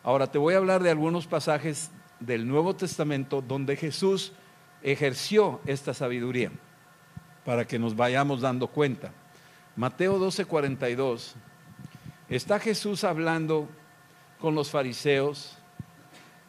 Ahora 0.03 0.27
te 0.27 0.38
voy 0.38 0.53
a 0.53 0.57
hablar 0.57 0.83
de 0.83 0.91
algunos 0.91 1.27
pasajes 1.27 1.89
del 2.19 2.48
Nuevo 2.48 2.75
Testamento 2.75 3.41
donde 3.41 3.75
Jesús 3.75 4.33
ejerció 4.81 5.62
esta 5.65 5.93
sabiduría 5.93 6.51
para 7.45 7.65
que 7.65 7.79
nos 7.79 7.95
vayamos 7.95 8.41
dando 8.41 8.67
cuenta. 8.67 9.13
Mateo 9.75 10.20
12:42, 10.20 11.34
está 12.30 12.60
Jesús 12.60 13.03
hablando 13.03 13.68
con 14.39 14.56
los 14.56 14.70
fariseos, 14.70 15.58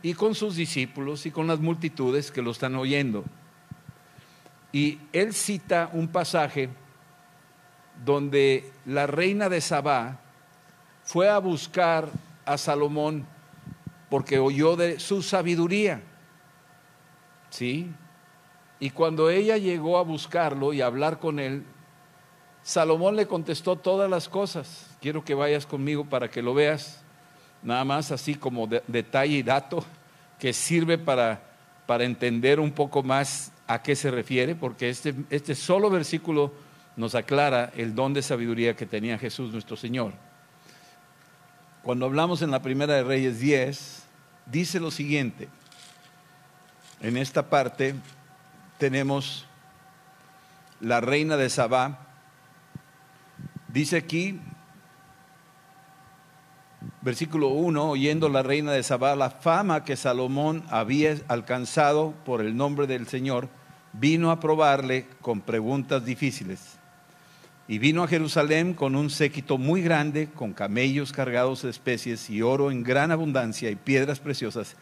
y 0.05 0.13
con 0.13 0.35
sus 0.35 0.55
discípulos 0.55 1.25
y 1.25 1.31
con 1.31 1.47
las 1.47 1.61
multitudes 1.61 2.31
que 2.31 2.43
lo 2.43 2.51
están 2.51 2.75
oyendo. 2.75 3.25
Y 4.71 4.99
él 5.15 5.33
cita 5.33 5.89
un 5.95 6.09
pasaje 6.09 6.69
donde 8.05 8.71
la 8.85 9.07
reina 9.07 9.49
de 9.49 9.63
Sabá 9.63 10.21
fue 11.05 11.31
a 11.31 11.39
buscar 11.39 12.11
a 12.45 12.59
Salomón 12.59 13.27
porque 14.11 14.39
oyó 14.39 14.77
de 14.77 15.01
su 15.01 15.23
sabiduría. 15.23 16.03
¿Sí? 17.49 17.91
Y 18.81 18.91
cuando 18.91 19.31
ella 19.31 19.57
llegó 19.57 19.97
a 19.97 20.03
buscarlo 20.03 20.75
y 20.75 20.83
a 20.83 20.87
hablar 20.87 21.19
con 21.19 21.39
él, 21.39 21.65
Salomón 22.65 23.15
le 23.15 23.27
contestó 23.27 23.77
todas 23.77 24.11
las 24.11 24.29
cosas. 24.29 24.87
Quiero 25.01 25.23
que 25.23 25.35
vayas 25.35 25.67
conmigo 25.67 26.07
para 26.07 26.31
que 26.31 26.41
lo 26.41 26.55
veas 26.55 27.03
nada 27.63 27.85
más 27.85 28.11
así 28.11 28.35
como 28.35 28.67
detalle 28.67 29.37
y 29.37 29.43
dato 29.43 29.85
que 30.39 30.53
sirve 30.55 30.97
para, 30.97 31.43
para 31.87 32.05
entender 32.05 32.59
un 32.59 32.73
poco 32.73 33.03
más 33.03 33.53
a 33.67 33.83
qué 33.83 33.95
se 33.95 34.11
refiere, 34.11 34.55
porque 34.55 34.89
este, 34.89 35.15
este 35.31 35.55
solo 35.55 35.91
versículo 35.91 36.53
nos 36.97 37.15
aclara 37.15 37.71
el 37.77 37.95
don 37.95 38.15
de 38.15 38.23
sabiduría 38.23 38.75
que 38.75 38.87
tenía 38.87 39.19
Jesús 39.19 39.53
nuestro 39.53 39.77
Señor. 39.77 40.13
Cuando 41.83 42.07
hablamos 42.07 42.41
en 42.41 42.51
la 42.51 42.63
primera 42.63 42.95
de 42.95 43.05
Reyes 43.05 43.41
10, 43.41 44.05
dice 44.47 44.81
lo 44.81 44.91
siguiente, 44.91 45.49
en 47.03 47.19
esta 47.19 47.51
parte 47.51 47.95
tenemos 48.79 49.47
la 50.81 51.03
reina 51.03 51.37
de 51.37 51.51
Sabá, 51.51 52.04
dice 53.75 53.97
aquí, 53.97 54.39
versículo 57.03 57.49
1, 57.49 57.91
oyendo 57.91 58.29
la 58.29 58.45
reina 58.45 58.71
de 58.71 58.85
Sabá 58.85 59.17
la 59.17 59.31
fama 59.31 59.85
que 59.85 59.97
Salomón 59.97 60.63
había 60.71 61.17
alcanzado 61.27 62.15
por 62.25 62.41
el 62.41 62.57
nombre 62.57 62.87
del 62.87 63.09
Señor, 63.09 63.49
vino 63.93 64.31
a 64.31 64.39
probarle 64.39 65.09
con 65.21 65.41
preguntas 65.41 66.05
difíciles. 66.05 66.79
Y 67.67 67.79
vino 67.79 68.05
a 68.05 68.09
Jerusalén 68.09 68.75
con 68.75 68.95
un 68.95 69.11
séquito 69.11 69.59
muy 69.59 69.83
grande, 69.83 70.29
con 70.33 70.53
camellos 70.53 71.13
cargados 71.13 71.63
de 71.63 71.71
especies 71.71 72.31
y 72.31 72.43
oro 72.43 72.71
en 72.71 72.85
gran 72.85 73.11
abundancia 73.11 73.71
y 73.71 73.77
piedras 73.77 74.21
preciosas. 74.21 74.77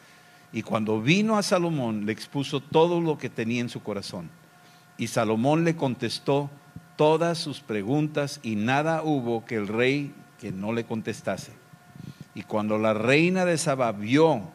Y 0.53 0.63
cuando 0.63 1.01
vino 1.01 1.39
a 1.39 1.43
Salomón 1.43 2.05
le 2.05 2.13
expuso 2.13 2.61
todo 2.61 3.01
lo 3.01 3.17
que 3.17 3.31
tenía 3.31 3.63
en 3.63 3.71
su 3.71 3.83
corazón. 3.83 4.29
Y 4.99 5.07
Salomón 5.07 5.65
le 5.65 5.77
contestó 5.77 6.51
todas 6.97 7.39
sus 7.39 7.61
preguntas 7.61 8.41
y 8.43 8.57
nada 8.57 9.03
hubo 9.03 9.45
que 9.45 9.57
el 9.57 9.69
rey 9.69 10.15
que 10.41 10.53
no 10.53 10.73
le 10.73 10.85
contestase. 10.85 11.53
Y 12.35 12.43
cuando 12.43 12.79
la 12.79 12.95
reina 12.95 13.45
de 13.45 13.59
Saba 13.59 13.93
vio 13.93 14.51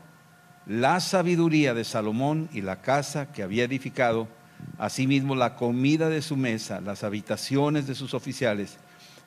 la 0.65 0.99
sabiduría 0.99 1.73
de 1.73 1.83
Salomón 1.83 2.49
y 2.51 2.61
la 2.61 2.81
casa 2.81 3.31
que 3.31 3.43
había 3.43 3.63
edificado, 3.63 4.27
asimismo 4.77 5.35
la 5.35 5.55
comida 5.55 6.09
de 6.09 6.21
su 6.21 6.35
mesa, 6.35 6.81
las 6.81 7.03
habitaciones 7.03 7.87
de 7.87 7.95
sus 7.95 8.13
oficiales, 8.13 8.77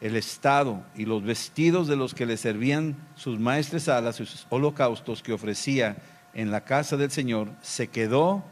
el 0.01 0.17
estado 0.17 0.83
y 0.95 1.05
los 1.05 1.23
vestidos 1.23 1.87
de 1.87 1.97
los 1.97 2.15
que 2.15 2.27
le 2.27 2.37
servían 2.37 2.97
sus 3.15 3.39
maestres 3.39 3.89
alas 3.89 4.21
y 4.21 4.27
sus 4.27 4.47
holocaustos 4.51 5.23
que 5.23 5.33
ofrecía 5.33 5.97
en 6.35 6.51
la 6.51 6.63
casa 6.63 6.97
del 6.97 7.11
Señor, 7.11 7.51
se 7.61 7.89
quedó 7.89 8.45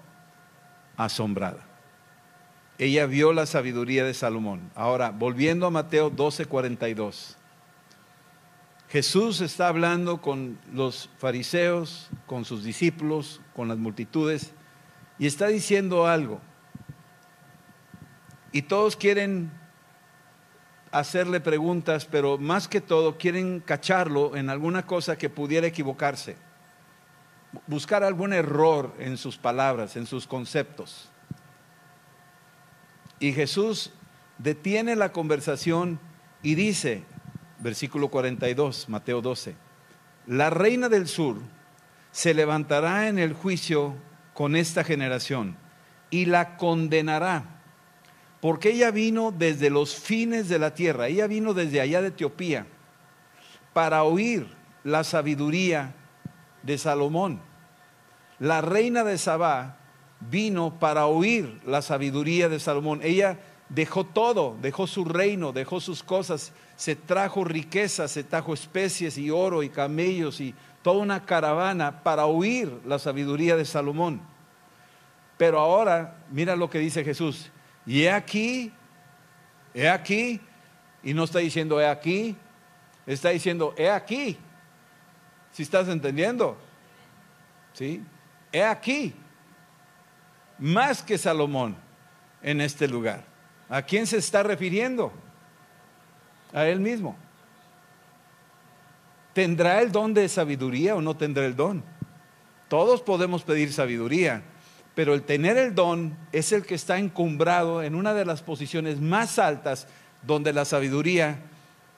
asombrada. 0.96 1.67
Ella 2.78 3.06
vio 3.06 3.32
la 3.32 3.44
sabiduría 3.46 4.04
de 4.04 4.14
Salomón. 4.14 4.70
Ahora, 4.76 5.10
volviendo 5.10 5.66
a 5.66 5.70
Mateo 5.70 6.10
12:42. 6.10 7.36
Jesús 8.88 9.40
está 9.40 9.68
hablando 9.68 10.22
con 10.22 10.58
los 10.72 11.10
fariseos, 11.18 12.08
con 12.26 12.44
sus 12.44 12.64
discípulos, 12.64 13.40
con 13.54 13.68
las 13.68 13.76
multitudes, 13.76 14.52
y 15.18 15.26
está 15.26 15.48
diciendo 15.48 16.06
algo. 16.06 16.40
Y 18.52 18.62
todos 18.62 18.96
quieren 18.96 19.50
hacerle 20.90 21.40
preguntas, 21.40 22.06
pero 22.06 22.38
más 22.38 22.68
que 22.68 22.80
todo 22.80 23.18
quieren 23.18 23.60
cacharlo 23.60 24.36
en 24.36 24.48
alguna 24.48 24.86
cosa 24.86 25.18
que 25.18 25.28
pudiera 25.28 25.66
equivocarse. 25.66 26.36
Buscar 27.66 28.04
algún 28.04 28.32
error 28.32 28.94
en 28.98 29.16
sus 29.16 29.36
palabras, 29.36 29.96
en 29.96 30.06
sus 30.06 30.26
conceptos. 30.26 31.10
Y 33.20 33.32
Jesús 33.32 33.92
detiene 34.38 34.96
la 34.96 35.12
conversación 35.12 35.98
y 36.42 36.54
dice, 36.54 37.04
versículo 37.58 38.08
42, 38.08 38.88
Mateo 38.88 39.20
12, 39.20 39.56
la 40.26 40.50
reina 40.50 40.88
del 40.88 41.08
sur 41.08 41.38
se 42.12 42.34
levantará 42.34 43.08
en 43.08 43.18
el 43.18 43.32
juicio 43.32 43.94
con 44.34 44.56
esta 44.56 44.84
generación 44.84 45.56
y 46.10 46.26
la 46.26 46.56
condenará, 46.56 47.62
porque 48.40 48.70
ella 48.70 48.90
vino 48.90 49.32
desde 49.32 49.70
los 49.70 49.96
fines 49.96 50.48
de 50.48 50.58
la 50.58 50.74
tierra, 50.74 51.08
ella 51.08 51.26
vino 51.26 51.54
desde 51.54 51.80
allá 51.80 52.00
de 52.00 52.08
Etiopía 52.08 52.66
para 53.72 54.04
oír 54.04 54.46
la 54.84 55.04
sabiduría 55.04 55.94
de 56.62 56.78
Salomón. 56.78 57.40
La 58.38 58.60
reina 58.60 59.04
de 59.04 59.18
Sabá 59.18 59.77
vino 60.20 60.78
para 60.78 61.06
oír 61.06 61.60
la 61.64 61.82
sabiduría 61.82 62.48
de 62.48 62.60
Salomón. 62.60 63.00
Ella 63.02 63.38
dejó 63.68 64.04
todo, 64.04 64.56
dejó 64.60 64.86
su 64.86 65.04
reino, 65.04 65.52
dejó 65.52 65.80
sus 65.80 66.02
cosas, 66.02 66.52
se 66.76 66.96
trajo 66.96 67.44
riquezas, 67.44 68.10
se 68.10 68.24
trajo 68.24 68.54
especies 68.54 69.18
y 69.18 69.30
oro 69.30 69.62
y 69.62 69.68
camellos 69.68 70.40
y 70.40 70.54
toda 70.82 71.02
una 71.02 71.24
caravana 71.24 72.02
para 72.02 72.26
oír 72.26 72.72
la 72.86 72.98
sabiduría 72.98 73.56
de 73.56 73.64
Salomón. 73.64 74.20
Pero 75.36 75.60
ahora, 75.60 76.16
mira 76.30 76.56
lo 76.56 76.68
que 76.68 76.78
dice 76.78 77.04
Jesús. 77.04 77.50
Y 77.86 78.02
he 78.02 78.10
aquí, 78.10 78.72
he 79.72 79.88
aquí, 79.88 80.40
y 81.02 81.14
no 81.14 81.24
está 81.24 81.38
diciendo 81.38 81.80
he 81.80 81.86
aquí, 81.86 82.36
está 83.06 83.30
diciendo 83.30 83.74
he 83.76 83.88
aquí. 83.88 84.36
Si 85.52 85.62
estás 85.62 85.88
entendiendo? 85.88 86.56
¿Sí? 87.72 88.02
He 88.52 88.62
aquí, 88.62 89.14
más 90.58 91.02
que 91.02 91.18
Salomón 91.18 91.76
en 92.42 92.60
este 92.60 92.88
lugar. 92.88 93.24
¿A 93.68 93.82
quién 93.82 94.06
se 94.06 94.18
está 94.18 94.42
refiriendo? 94.42 95.12
A 96.52 96.66
él 96.66 96.80
mismo. 96.80 97.16
¿Tendrá 99.34 99.80
el 99.80 99.92
don 99.92 100.14
de 100.14 100.28
sabiduría 100.28 100.96
o 100.96 101.02
no 101.02 101.16
tendrá 101.16 101.44
el 101.44 101.54
don? 101.54 101.84
Todos 102.68 103.02
podemos 103.02 103.44
pedir 103.44 103.72
sabiduría, 103.72 104.42
pero 104.94 105.14
el 105.14 105.22
tener 105.22 105.56
el 105.56 105.74
don 105.74 106.16
es 106.32 106.52
el 106.52 106.64
que 106.64 106.74
está 106.74 106.98
encumbrado 106.98 107.82
en 107.82 107.94
una 107.94 108.14
de 108.14 108.24
las 108.24 108.42
posiciones 108.42 109.00
más 109.00 109.38
altas 109.38 109.86
donde 110.22 110.52
la 110.52 110.64
sabiduría 110.64 111.38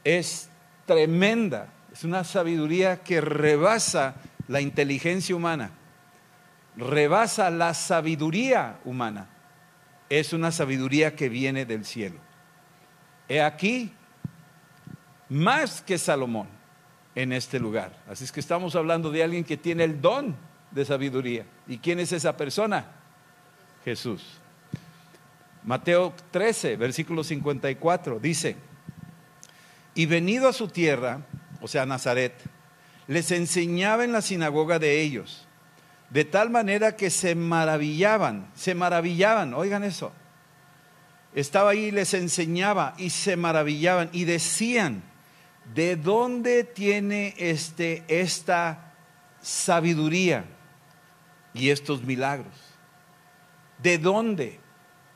es 0.05 0.51
tremenda. 0.87 1.69
Es 1.93 2.05
una 2.05 2.25
sabiduría 2.25 3.03
que 3.03 3.21
rebasa 3.21 4.17
la 4.49 4.61
inteligencia 4.61 5.35
humana, 5.35 5.71
rebasa 6.77 7.51
la 7.51 7.75
sabiduría 7.75 8.79
humana. 8.85 9.29
Es 10.09 10.33
una 10.33 10.51
sabiduría 10.51 11.15
que 11.15 11.29
viene 11.29 11.65
del 11.65 11.85
cielo. 11.85 12.19
He 13.29 13.41
aquí, 13.41 13.93
más 15.29 15.83
que 15.83 15.99
Salomón 15.99 16.49
en 17.15 17.33
este 17.33 17.61
lugar. 17.61 17.97
Así 18.09 18.25
es 18.25 18.33
que 18.33 18.41
estamos 18.41 18.75
hablando 18.75 19.11
de 19.11 19.23
alguien 19.23 19.45
que 19.45 19.57
tiene 19.57 19.85
el 19.85 20.01
don 20.01 20.37
de 20.71 20.85
sabiduría. 20.85 21.45
¿Y 21.69 21.79
quién 21.79 22.01
es 22.01 22.13
esa 22.13 22.37
persona? 22.37 22.87
Jesús. 23.85 24.41
Mateo 25.63 26.15
13, 26.31 26.77
versículo 26.77 27.23
54, 27.23 28.19
dice, 28.19 28.57
y 29.95 30.07
venido 30.07 30.49
a 30.49 30.53
su 30.53 30.69
tierra, 30.69 31.21
o 31.61 31.69
sea, 31.69 31.85
Nazaret, 31.85 32.33
les 33.07 33.31
enseñaba 33.31 34.05
en 34.05 34.13
la 34.13 34.23
sinagoga 34.23 34.79
de 34.79 35.03
ellos, 35.03 35.47
de 36.11 36.25
tal 36.25 36.51
manera 36.51 36.97
que 36.97 37.09
se 37.09 37.37
maravillaban, 37.37 38.51
se 38.55 38.75
maravillaban, 38.75 39.55
oigan 39.55 39.85
eso, 39.85 40.13
estaba 41.35 41.71
ahí 41.71 41.87
y 41.87 41.91
les 41.93 42.15
enseñaba 42.15 42.95
y 42.99 43.11
se 43.11 43.37
maravillaban 43.37 44.11
y 44.13 44.25
decían, 44.25 45.05
¿de 45.73 45.95
dónde 45.95 46.65
tiene 46.65 47.35
este, 47.39 48.05
esta 48.09 48.95
sabiduría 49.41 50.45
y 51.55 51.71
estos 51.71 52.03
milagros? 52.03 52.55
¿De 53.79 53.97
dónde? 53.99 54.59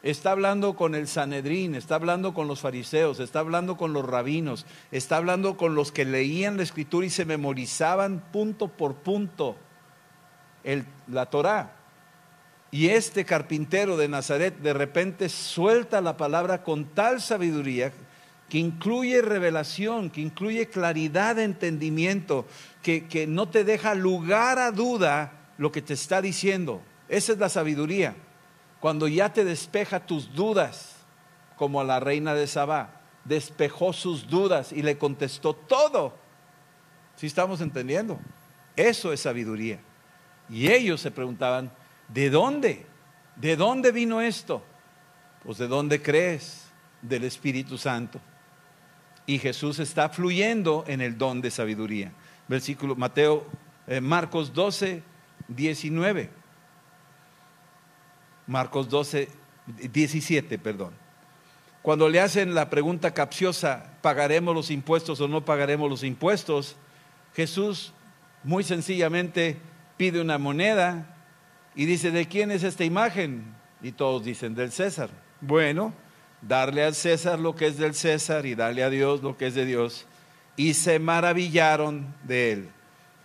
Está 0.05 0.31
hablando 0.31 0.77
con 0.77 0.95
el 0.95 1.09
Sanedrín, 1.09 1.75
está 1.75 1.97
hablando 1.97 2.35
con 2.35 2.47
los 2.47 2.61
fariseos, 2.61 3.19
está 3.19 3.41
hablando 3.41 3.77
con 3.77 3.93
los 3.93 4.07
rabinos, 4.07 4.65
está 4.93 5.17
hablando 5.17 5.57
con 5.57 5.75
los 5.75 5.91
que 5.91 6.05
leían 6.05 6.57
la 6.57 6.63
escritura 6.63 7.07
y 7.07 7.11
se 7.11 7.25
memorizaban 7.25 8.23
punto 8.31 8.69
por 8.69 8.97
punto 8.97 9.57
el, 10.65 10.85
la 11.07 11.27
Torá. 11.27 11.77
Y 12.71 12.89
este 12.89 13.25
carpintero 13.25 13.97
de 13.97 14.09
Nazaret 14.09 14.59
de 14.59 14.73
repente 14.73 15.29
suelta 15.29 16.01
la 16.01 16.17
palabra 16.17 16.65
con 16.65 16.87
tal 16.87 17.21
sabiduría 17.21 17.93
que 18.49 18.59
incluye 18.59 19.23
revelación, 19.23 20.11
que 20.11 20.21
incluye 20.21 20.69
claridad 20.69 21.37
de 21.37 21.45
entendimiento, 21.45 22.47
que, 22.83 23.07
que 23.07 23.27
no 23.27 23.49
te 23.49 23.65
deja 23.65 23.95
lugar 23.95 24.59
a 24.59 24.73
duda 24.73 25.33
lo 25.57 25.71
que 25.71 25.83
te 25.83 25.95
está 25.95 26.21
diciendo. 26.21 26.83
Esa 27.09 27.33
es 27.33 27.39
la 27.39 27.49
sabiduría 27.49 28.17
cuando 28.85 29.09
ya 29.09 29.33
te 29.33 29.47
despeja 29.47 30.05
tus 30.05 30.35
dudas, 30.35 30.97
como 31.57 31.83
la 31.83 32.01
reina 32.01 32.35
de 32.35 32.47
Sabá, 32.47 33.01
despejó 33.25 33.95
sus 33.95 34.29
dudas 34.29 34.73
y 34.73 34.83
le 34.83 34.99
contestó 34.99 35.55
todo. 35.55 36.15
Si 37.17 37.27
estamos 37.27 37.63
entendiendo? 37.63 38.21
Eso 38.77 39.11
es 39.15 39.21
sabiduría. 39.21 39.81
Y 40.49 40.71
ellos 40.71 41.01
se 41.01 41.11
preguntaban, 41.11 41.71
¿de 42.09 42.31
dónde? 42.31 42.87
¿De 43.37 43.57
dónde 43.57 43.93
vino 43.93 44.21
esto? 44.21 44.63
Pues 45.43 45.59
de 45.59 45.69
dónde 45.69 46.01
crees? 46.01 46.67
Del 47.03 47.25
Espíritu 47.25 47.77
Santo. 47.79 48.21
Y 49.27 49.39
Jesús 49.39 49.79
está 49.79 50.09
fluyendo 50.09 50.85
en 50.87 51.01
el 51.01 51.17
don 51.17 51.41
de 51.41 51.51
sabiduría. 51.51 52.13
Versículo 52.47 52.95
Mateo, 52.95 53.47
eh, 53.87 54.01
Marcos 54.01 54.53
12, 54.53 55.03
19. 55.49 56.31
Marcos 58.47 58.89
12, 58.89 59.29
17, 59.67 60.59
perdón. 60.59 60.93
Cuando 61.83 62.09
le 62.09 62.21
hacen 62.21 62.55
la 62.55 62.71
pregunta 62.71 63.13
capciosa, 63.13 63.93
¿pagaremos 64.01 64.55
los 64.55 64.71
impuestos 64.71 65.21
o 65.21 65.29
no 65.29 65.45
pagaremos 65.45 65.89
los 65.91 66.03
impuestos? 66.03 66.77
Jesús 67.35 67.93
muy 68.43 68.65
sencillamente 68.65 69.59
pide 69.97 70.21
una 70.21 70.39
moneda 70.39 71.17
y 71.75 71.87
dice, 71.87 72.11
¿de 72.11 72.27
quién 72.27 72.51
es 72.51 72.63
esta 72.63 72.85
imagen? 72.85 73.55
Y 73.83 73.93
todos 73.93 74.25
dicen, 74.25 74.55
del 74.55 74.73
César. 74.73 75.11
Bueno, 75.41 75.93
darle 76.41 76.85
al 76.85 76.95
César 76.95 77.39
lo 77.39 77.55
que 77.55 77.67
es 77.67 77.77
del 77.77 77.95
César 77.95 78.47
y 78.47 78.55
darle 78.55 78.83
a 78.83 78.91
Dios 78.91 79.23
lo 79.23 79.37
que 79.37 79.49
es 79.49 79.55
de 79.55 79.67
Dios. 79.67 80.07
Y 80.57 80.75
se 80.75 80.99
maravillaron 80.99 82.15
de 82.23 82.53
él. 82.53 82.69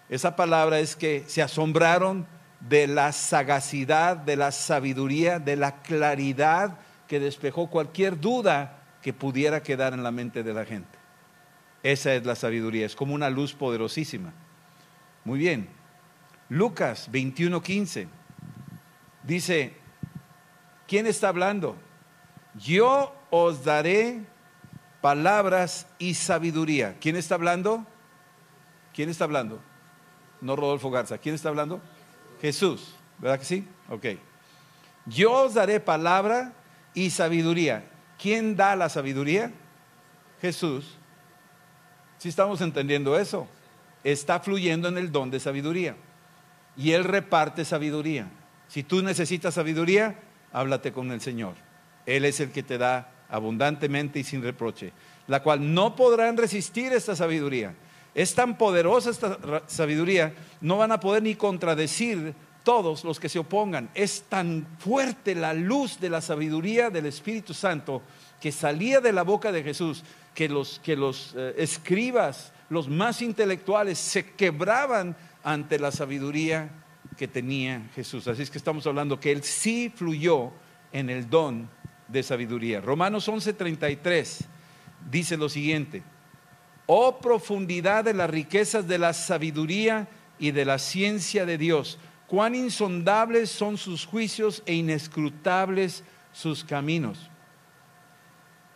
Esa 0.10 0.36
palabra 0.36 0.80
es 0.80 0.96
que 0.96 1.24
se 1.28 1.42
asombraron 1.42 2.26
de 2.60 2.88
la 2.88 3.12
sagacidad, 3.12 4.18
de 4.18 4.36
la 4.36 4.52
sabiduría, 4.52 5.40
de 5.40 5.56
la 5.56 5.82
claridad 5.82 6.78
que 7.08 7.20
despejó 7.20 7.70
cualquier 7.70 8.20
duda 8.20 8.84
que 9.02 9.14
pudiera 9.14 9.64
quedar 9.64 9.94
en 9.94 10.04
la 10.04 10.12
mente 10.12 10.44
de 10.44 10.54
la 10.54 10.66
gente. 10.66 10.98
Esa 11.84 12.14
es 12.14 12.26
la 12.26 12.36
sabiduría, 12.36 12.86
es 12.86 12.96
como 12.96 13.14
una 13.14 13.30
luz 13.30 13.54
poderosísima. 13.54 14.34
Muy 15.24 15.40
bien. 15.40 15.79
Lucas 16.50 17.10
21:15 17.12 18.08
dice, 19.24 19.74
¿quién 20.88 21.06
está 21.06 21.30
hablando? 21.30 21.76
Yo 22.56 23.16
os 23.30 23.64
daré 23.64 24.26
palabras 25.02 25.88
y 26.00 26.16
sabiduría. 26.16 26.98
¿Quién 27.00 27.16
está 27.16 27.36
hablando? 27.36 27.86
¿Quién 28.94 29.10
está 29.10 29.26
hablando? 29.26 29.62
No 30.42 30.56
Rodolfo 30.56 30.90
Garza. 30.90 31.20
¿Quién 31.20 31.36
está 31.36 31.50
hablando? 31.50 31.80
Jesús, 32.42 32.96
¿verdad 33.20 33.40
que 33.40 33.46
sí? 33.46 33.68
Ok. 33.90 34.06
Yo 35.06 35.32
os 35.32 35.54
daré 35.54 35.80
palabra 35.80 36.54
y 36.94 37.12
sabiduría. 37.12 37.90
¿Quién 38.18 38.56
da 38.56 38.76
la 38.76 38.90
sabiduría? 38.90 39.52
Jesús. 40.42 40.98
Si 42.18 42.30
estamos 42.30 42.60
entendiendo 42.62 43.18
eso, 43.18 43.48
está 44.04 44.40
fluyendo 44.40 44.88
en 44.90 44.98
el 44.98 45.12
don 45.12 45.32
de 45.32 45.40
sabiduría. 45.40 45.96
Y 46.80 46.94
Él 46.94 47.04
reparte 47.04 47.64
sabiduría. 47.64 48.28
Si 48.68 48.82
tú 48.82 49.04
necesitas 49.04 49.54
sabiduría, 49.54 50.20
háblate 50.52 50.92
con 50.92 51.12
el 51.12 51.22
Señor. 51.22 51.54
Él 52.08 52.26
es 52.26 52.40
el 52.40 52.52
que 52.52 52.64
te 52.64 52.80
da 52.80 53.12
abundantemente 53.30 54.18
y 54.18 54.24
sin 54.24 54.42
reproche, 54.42 54.94
la 55.28 55.44
cual 55.44 55.76
no 55.76 55.96
podrán 55.96 56.38
resistir 56.38 56.92
esta 56.92 57.16
sabiduría 57.16 57.76
es 58.16 58.34
tan 58.34 58.58
poderosa 58.58 59.12
esta 59.12 59.64
sabiduría, 59.68 60.34
no 60.62 60.78
van 60.78 60.92
a 60.92 61.00
poder 61.00 61.24
ni 61.24 61.36
contradecir 61.36 62.34
todos 62.64 63.04
los 63.04 63.20
que 63.20 63.30
se 63.30 63.40
opongan. 63.40 63.90
Es 63.94 64.24
tan 64.24 64.68
fuerte 64.80 65.36
la 65.36 65.54
luz 65.54 66.00
de 66.00 66.10
la 66.10 66.22
sabiduría 66.22 66.90
del 66.90 67.06
Espíritu 67.06 67.54
Santo 67.54 68.02
que 68.42 68.52
salía 68.52 69.00
de 69.00 69.14
la 69.14 69.24
boca 69.24 69.52
de 69.52 69.64
Jesús, 69.64 70.04
que 70.34 70.50
los, 70.50 70.80
que 70.84 70.96
los 70.96 71.34
eh, 71.38 71.56
escribas, 71.58 72.52
los 72.70 72.90
más 72.90 73.22
intelectuales, 73.22 73.98
se 73.98 74.32
quebraban 74.32 75.16
ante 75.44 75.80
la 75.80 75.92
sabiduría 75.92 76.70
que 77.18 77.28
tenía 77.28 77.90
Jesús. 77.96 78.28
Así 78.28 78.42
es 78.42 78.50
que 78.50 78.58
estamos 78.58 78.86
hablando 78.88 79.20
que 79.20 79.32
Él 79.32 79.44
sí 79.44 79.92
fluyó 79.94 80.52
en 80.92 81.10
el 81.10 81.30
don 81.30 81.70
de 82.08 82.24
sabiduría. 82.24 82.82
Romanos 82.82 83.28
11:33 83.28 84.46
dice 85.10 85.38
lo 85.38 85.50
siguiente, 85.50 86.04
oh 86.86 87.20
profundidad 87.20 88.04
de 88.04 88.14
las 88.14 88.30
riquezas 88.30 88.88
de 88.88 88.98
la 88.98 89.14
sabiduría 89.14 90.08
y 90.40 90.52
de 90.52 90.66
la 90.66 90.80
ciencia 90.80 91.46
de 91.46 91.58
Dios, 91.58 92.00
cuán 92.28 92.56
insondables 92.56 93.50
son 93.50 93.78
sus 93.78 94.06
juicios 94.06 94.64
e 94.66 94.74
inescrutables 94.74 96.04
sus 96.32 96.64
caminos. 96.64 97.30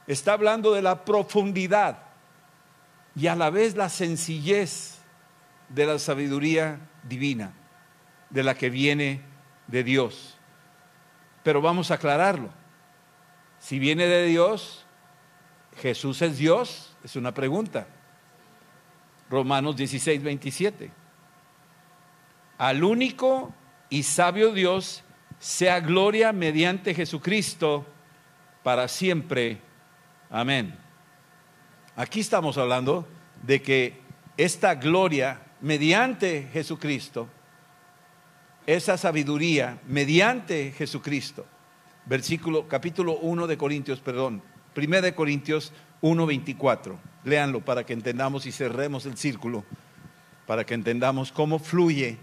Está 0.05 0.33
hablando 0.33 0.73
de 0.73 0.81
la 0.81 1.05
profundidad 1.05 1.99
y 3.15 3.27
a 3.27 3.35
la 3.35 3.49
vez 3.49 3.75
la 3.75 3.89
sencillez 3.89 4.92
de 5.73 5.85
la 5.85 5.97
sabiduría 5.97 6.79
divina, 7.03 7.53
de 8.29 8.43
la 8.43 8.55
que 8.55 8.69
viene 8.69 9.21
de 9.67 9.83
Dios. 9.83 10.37
Pero 11.43 11.61
vamos 11.61 11.91
a 11.91 11.95
aclararlo. 11.95 12.49
Si 13.59 13.79
viene 13.79 14.05
de 14.05 14.25
Dios, 14.25 14.85
Jesús 15.77 16.21
es 16.21 16.37
Dios, 16.37 16.95
es 17.03 17.15
una 17.15 17.33
pregunta. 17.33 17.87
Romanos 19.29 19.75
16, 19.75 20.21
27. 20.21 20.91
Al 22.57 22.83
único 22.83 23.53
y 23.89 24.03
sabio 24.03 24.51
Dios 24.51 25.03
sea 25.39 25.79
gloria 25.79 26.31
mediante 26.31 26.93
Jesucristo 26.93 27.85
para 28.61 28.87
siempre. 28.87 29.59
Amén. 30.29 30.77
Aquí 31.95 32.19
estamos 32.19 32.57
hablando 32.57 33.07
de 33.41 33.61
que 33.61 34.01
esta 34.37 34.75
gloria 34.75 35.41
mediante 35.63 36.49
Jesucristo, 36.51 37.29
esa 38.67 38.97
sabiduría 38.97 39.79
mediante 39.87 40.73
Jesucristo, 40.73 41.45
versículo 42.05 42.67
capítulo 42.67 43.17
1 43.19 43.47
de 43.47 43.57
Corintios, 43.57 44.01
perdón, 44.01 44.43
1 44.75 45.01
de 45.01 45.15
Corintios 45.15 45.71
1:24. 46.01 46.99
Léanlo 47.23 47.61
para 47.61 47.85
que 47.85 47.93
entendamos 47.93 48.45
y 48.45 48.51
cerremos 48.51 49.05
el 49.05 49.15
círculo, 49.15 49.63
para 50.45 50.65
que 50.65 50.73
entendamos 50.73 51.31
cómo 51.31 51.59
fluye 51.59 52.17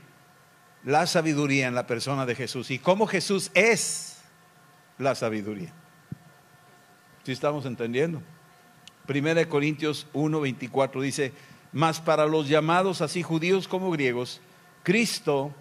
la 0.84 1.06
sabiduría 1.06 1.66
en 1.66 1.74
la 1.74 1.86
persona 1.86 2.26
de 2.26 2.34
Jesús 2.34 2.70
y 2.70 2.78
cómo 2.78 3.06
Jesús 3.06 3.50
es 3.54 4.18
la 4.98 5.14
sabiduría. 5.14 5.72
¿Sí 7.24 7.32
estamos 7.32 7.64
entendiendo? 7.64 8.20
1 9.08 9.48
Corintios 9.48 10.06
1:24 10.12 11.00
dice, 11.00 11.32
mas 11.72 12.00
para 12.00 12.26
los 12.26 12.48
llamados 12.48 13.00
así 13.00 13.22
judíos 13.22 13.68
como 13.68 13.90
griegos, 13.90 14.40
Cristo 14.82 15.54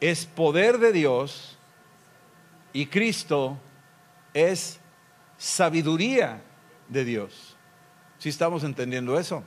es 0.00 0.26
poder 0.26 0.78
de 0.78 0.92
Dios 0.92 1.58
y 2.72 2.86
Cristo 2.86 3.58
es 4.32 4.80
sabiduría 5.36 6.42
de 6.88 7.04
Dios. 7.04 7.56
Si 8.18 8.28
estamos 8.28 8.64
entendiendo 8.64 9.18
eso? 9.18 9.42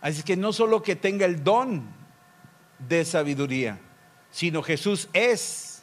Así 0.00 0.22
que 0.22 0.36
no 0.36 0.52
solo 0.52 0.82
que 0.82 0.96
tenga 0.96 1.26
el 1.26 1.42
don 1.42 1.88
de 2.78 3.04
sabiduría, 3.04 3.78
sino 4.30 4.62
Jesús 4.62 5.08
es 5.12 5.82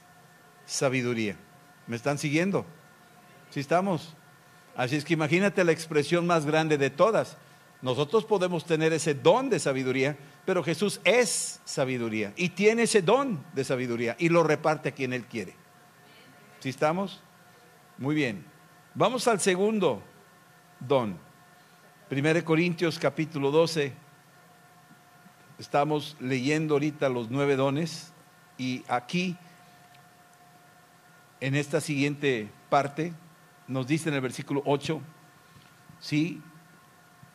sabiduría. 0.65 1.35
¿Me 1.87 1.95
están 1.95 2.17
siguiendo? 2.17 2.65
Si 3.49 3.59
estamos? 3.59 4.15
Así 4.75 4.95
es 4.95 5.05
que 5.05 5.13
imagínate 5.13 5.63
la 5.63 5.71
expresión 5.71 6.25
más 6.25 6.45
grande 6.45 6.77
de 6.77 6.89
todas. 6.89 7.37
Nosotros 7.85 8.25
podemos 8.25 8.65
tener 8.65 8.93
ese 8.93 9.13
don 9.13 9.47
de 9.47 9.59
sabiduría, 9.59 10.17
pero 10.43 10.63
Jesús 10.63 10.99
es 11.03 11.61
sabiduría 11.65 12.33
y 12.35 12.49
tiene 12.49 12.81
ese 12.81 13.03
don 13.03 13.45
de 13.53 13.63
sabiduría 13.63 14.15
y 14.17 14.29
lo 14.29 14.41
reparte 14.41 14.89
a 14.89 14.91
quien 14.91 15.13
Él 15.13 15.25
quiere. 15.25 15.53
¿Sí 16.61 16.69
estamos? 16.69 17.21
Muy 17.99 18.15
bien. 18.15 18.43
Vamos 18.95 19.27
al 19.27 19.39
segundo 19.39 20.01
don. 20.79 21.19
1 22.09 22.43
Corintios 22.43 22.97
capítulo 22.97 23.51
12. 23.51 23.93
Estamos 25.59 26.17
leyendo 26.19 26.73
ahorita 26.73 27.07
los 27.07 27.29
nueve 27.29 27.55
dones 27.55 28.11
y 28.57 28.83
aquí, 28.87 29.37
en 31.39 31.53
esta 31.53 31.79
siguiente 31.79 32.49
parte, 32.67 33.13
nos 33.67 33.85
dice 33.85 34.09
en 34.09 34.15
el 34.15 34.21
versículo 34.21 34.63
8, 34.65 34.99
sí, 35.99 36.41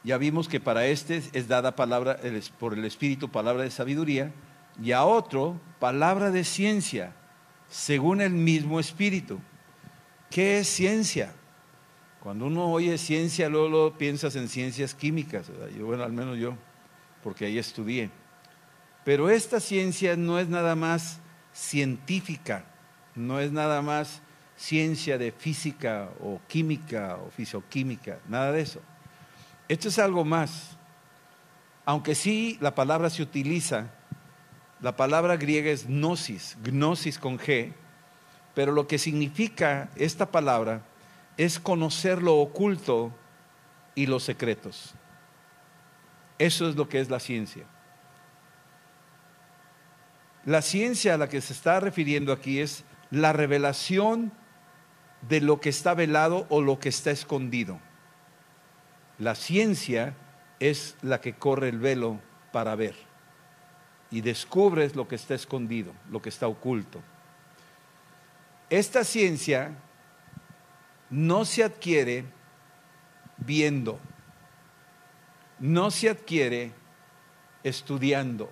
ya 0.02 0.16
vimos 0.18 0.48
que 0.48 0.60
para 0.60 0.86
este 0.86 1.22
es 1.32 1.48
dada 1.48 1.76
palabra 1.76 2.18
por 2.58 2.74
el 2.74 2.84
Espíritu, 2.84 3.28
palabra 3.28 3.64
de 3.64 3.70
sabiduría, 3.70 4.32
y 4.82 4.92
a 4.92 5.04
otro 5.04 5.60
palabra 5.78 6.30
de 6.30 6.44
ciencia, 6.44 7.12
según 7.68 8.20
el 8.20 8.32
mismo 8.32 8.80
Espíritu. 8.80 9.38
¿Qué 10.30 10.60
es 10.60 10.68
ciencia? 10.68 11.34
Cuando 12.22 12.46
uno 12.46 12.70
oye 12.70 12.96
ciencia, 12.98 13.48
luego, 13.48 13.96
piensas 13.96 14.36
en 14.36 14.48
ciencias 14.48 14.94
químicas, 14.94 15.50
yo, 15.76 15.86
bueno, 15.86 16.04
al 16.04 16.12
menos 16.12 16.38
yo, 16.38 16.54
porque 17.22 17.46
ahí 17.46 17.58
estudié. 17.58 18.10
Pero 19.04 19.30
esta 19.30 19.60
ciencia 19.60 20.16
no 20.16 20.38
es 20.38 20.48
nada 20.48 20.74
más 20.76 21.20
científica, 21.52 22.64
no 23.14 23.40
es 23.40 23.52
nada 23.52 23.82
más 23.82 24.20
ciencia 24.56 25.16
de 25.16 25.32
física 25.32 26.10
o 26.20 26.40
química 26.46 27.16
o 27.16 27.30
fisioquímica, 27.30 28.18
nada 28.28 28.52
de 28.52 28.60
eso. 28.60 28.80
Esto 29.70 29.86
es 29.86 30.00
algo 30.00 30.24
más. 30.24 30.76
Aunque 31.84 32.16
sí 32.16 32.58
la 32.60 32.74
palabra 32.74 33.08
se 33.08 33.22
utiliza, 33.22 33.86
la 34.80 34.96
palabra 34.96 35.36
griega 35.36 35.70
es 35.70 35.86
gnosis, 35.86 36.58
gnosis 36.64 37.20
con 37.20 37.38
G, 37.38 37.72
pero 38.52 38.72
lo 38.72 38.88
que 38.88 38.98
significa 38.98 39.88
esta 39.94 40.32
palabra 40.32 40.82
es 41.36 41.60
conocer 41.60 42.20
lo 42.20 42.38
oculto 42.38 43.14
y 43.94 44.06
los 44.06 44.24
secretos. 44.24 44.92
Eso 46.40 46.68
es 46.68 46.74
lo 46.74 46.88
que 46.88 46.98
es 46.98 47.08
la 47.08 47.20
ciencia. 47.20 47.64
La 50.44 50.62
ciencia 50.62 51.14
a 51.14 51.16
la 51.16 51.28
que 51.28 51.40
se 51.40 51.52
está 51.52 51.78
refiriendo 51.78 52.32
aquí 52.32 52.58
es 52.58 52.82
la 53.12 53.32
revelación 53.32 54.32
de 55.28 55.40
lo 55.40 55.60
que 55.60 55.68
está 55.68 55.94
velado 55.94 56.46
o 56.48 56.60
lo 56.60 56.80
que 56.80 56.88
está 56.88 57.12
escondido. 57.12 57.78
La 59.20 59.34
ciencia 59.34 60.14
es 60.58 60.96
la 61.02 61.20
que 61.20 61.34
corre 61.34 61.68
el 61.68 61.78
velo 61.78 62.18
para 62.52 62.74
ver 62.74 62.96
y 64.10 64.22
descubres 64.22 64.96
lo 64.96 65.06
que 65.06 65.14
está 65.14 65.34
escondido, 65.34 65.92
lo 66.10 66.20
que 66.20 66.30
está 66.30 66.48
oculto. 66.48 67.02
Esta 68.70 69.04
ciencia 69.04 69.72
no 71.10 71.44
se 71.44 71.62
adquiere 71.62 72.24
viendo, 73.36 74.00
no 75.58 75.90
se 75.90 76.08
adquiere 76.08 76.72
estudiando, 77.62 78.50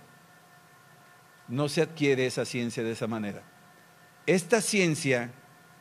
no 1.48 1.70
se 1.70 1.81
adquiere 1.81 2.26
esa 2.26 2.44
ciencia 2.44 2.83
de 2.83 2.92
esa 2.92 3.07
manera. 3.07 3.42
Esta 4.26 4.61
ciencia 4.61 5.31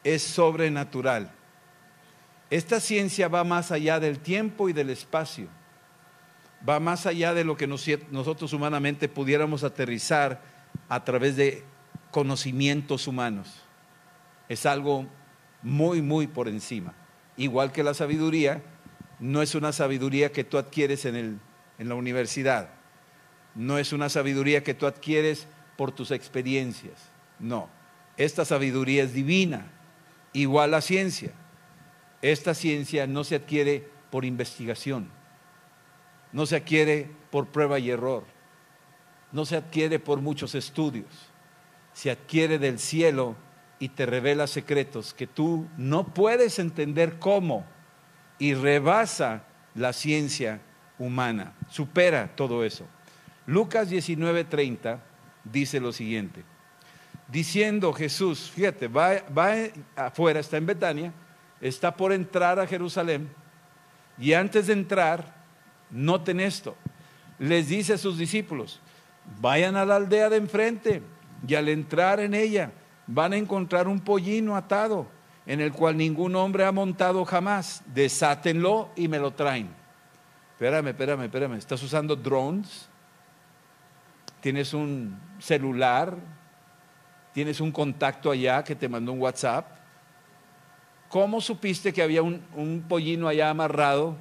es 0.06 0.24
sobrenatural. 0.24 1.37
Esta 2.50 2.80
ciencia 2.80 3.28
va 3.28 3.44
más 3.44 3.72
allá 3.72 4.00
del 4.00 4.20
tiempo 4.20 4.70
y 4.70 4.74
del 4.74 4.90
espacio. 4.90 5.48
Va 6.68 6.80
más 6.80 7.06
allá 7.06 7.34
de 7.34 7.44
lo 7.44 7.58
que 7.58 7.68
nosotros 7.68 8.54
humanamente 8.54 9.10
pudiéramos 9.10 9.64
aterrizar 9.64 10.42
a 10.90 11.04
través 11.04 11.36
de 11.36 11.64
conocimientos 12.12 13.08
humanos. 13.08 13.62
Es 14.50 14.66
algo 14.66 15.08
muy, 15.62 16.02
muy 16.02 16.28
por 16.28 16.48
encima. 16.48 16.94
Igual 17.36 17.72
que 17.72 17.84
la 17.84 17.94
sabiduría, 17.94 18.64
no 19.20 19.42
es 19.42 19.56
una 19.56 19.72
sabiduría 19.72 20.32
que 20.32 20.44
tú 20.44 20.58
adquieres 20.58 21.06
en, 21.06 21.40
la 21.78 21.96
universidad. 21.96 22.70
No 23.56 23.78
es 23.78 23.94
una 23.94 24.10
sabiduría 24.10 24.64
que 24.64 24.74
tú 24.74 24.88
adquieres 24.88 25.48
por 25.76 25.92
tus 25.92 26.12
experiencias. 26.12 27.12
No. 27.40 27.70
Esta 28.16 28.46
sabiduría 28.46 29.04
es 29.04 29.14
divina 29.14 29.72
igual 30.34 30.72
la 30.72 30.82
ciencia. 30.82 31.34
Esta 32.22 32.54
ciencia 32.54 33.08
no 33.08 33.24
se 33.24 33.36
adquiere 33.36 33.88
por 34.10 34.26
investigación, 34.26 35.10
no 36.32 36.46
se 36.46 36.56
adquiere 36.58 37.10
por 37.30 37.48
prueba 37.48 37.80
y 37.80 37.92
error, 37.92 38.24
no 39.32 39.46
se 39.46 39.58
adquiere 39.58 40.00
por 40.00 40.22
muchos 40.22 40.56
estudios, 40.56 41.06
se 41.94 42.12
adquiere 42.12 42.60
del 42.60 42.80
cielo 42.80 43.36
y 43.80 43.90
te 43.90 44.06
revela 44.06 44.48
secretos 44.48 45.14
que 45.14 45.28
tú 45.28 45.68
no 45.78 46.14
puedes 46.14 46.60
entender 46.60 47.20
cómo 47.20 47.66
y 48.40 48.54
rebasa 48.54 49.44
la 49.76 49.94
ciencia 49.94 50.62
humana, 50.98 51.54
supera 51.70 52.36
todo 52.36 52.64
eso. 52.64 52.86
Lucas 53.46 53.90
19:30 53.90 55.00
dice 55.44 55.80
lo 55.80 55.92
siguiente. 55.92 56.44
Diciendo 57.28 57.92
Jesús, 57.94 58.50
fíjate, 58.52 58.88
va, 58.88 59.12
afuera, 59.96 60.40
está 60.40 60.58
en 60.58 60.66
Betania, 60.66 61.14
está 61.62 61.96
por 61.96 62.12
entrar 62.12 62.60
a 62.60 62.68
Jerusalén, 62.68 63.30
y 64.18 64.34
antes 64.34 64.68
de 64.68 64.74
entrar, 64.74 65.38
Noten 65.90 66.40
esto. 66.40 66.76
Les 67.40 67.70
dice 67.70 67.94
a 67.94 67.98
sus 67.98 68.18
discípulos, 68.18 68.80
vayan 69.40 69.76
a 69.76 69.86
la 69.86 69.96
aldea 69.96 70.30
de 70.30 70.38
enfrente 70.38 71.02
y 71.48 71.56
al 71.56 71.70
entrar 71.70 72.20
en 72.20 72.34
ella 72.34 72.72
van 73.06 73.34
a 73.34 73.38
encontrar 73.38 73.88
un 73.88 74.00
pollino 74.00 74.56
atado 74.56 75.08
en 75.46 75.62
el 75.62 75.72
cual 75.72 75.96
ningún 75.96 76.36
hombre 76.36 76.66
ha 76.66 76.72
montado 76.72 77.24
jamás. 77.24 77.84
Desátenlo 77.94 78.90
y 78.96 79.08
me 79.08 79.20
lo 79.20 79.32
traen. 79.32 79.70
Espérame, 80.54 80.88
espérame, 80.88 81.24
espérame. 81.24 81.54
¿Estás 81.54 81.82
usando 81.84 82.16
drones? 82.16 82.90
¿Tienes 84.42 84.74
un 84.74 85.18
celular? 85.40 86.18
¿Tienes 87.34 87.62
un 87.62 87.72
contacto 87.72 88.32
allá 88.32 88.64
que 88.64 88.76
te 88.76 88.90
mandó 88.90 89.14
un 89.14 89.22
WhatsApp? 89.22 89.77
¿Cómo 91.10 91.40
supiste 91.40 91.94
que 91.94 92.02
había 92.02 92.22
un, 92.22 92.86
pollino 92.88 93.28
allá 93.28 93.50
amarrado? 93.50 94.18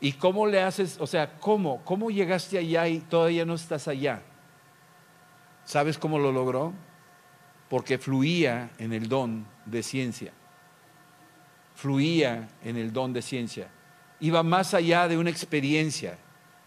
¿Y 0.00 0.12
cómo 0.12 0.46
le 0.46 0.62
haces? 0.62 0.96
O 0.98 1.06
sea, 1.06 1.38
¿cómo? 1.38 1.82
¿Cómo 1.84 2.10
llegaste 2.10 2.56
allá 2.56 2.88
y 2.88 3.00
todavía 3.00 3.44
no 3.44 3.54
estás 3.54 3.86
allá? 3.86 4.22
¿Sabes 5.64 5.98
cómo 5.98 6.18
lo 6.18 6.32
logró? 6.32 6.72
Porque 7.68 7.98
fluía 7.98 8.70
en 8.78 8.92
el 8.94 9.08
don 9.08 9.46
de 9.66 9.82
ciencia. 9.82 10.32
Fluía 11.74 12.48
en 12.64 12.76
el 12.76 12.92
don 12.92 13.12
de 13.12 13.20
ciencia. 13.20 13.68
Iba 14.20 14.42
más 14.42 14.72
allá 14.72 15.06
de 15.06 15.18
una 15.18 15.30
experiencia. 15.30 16.18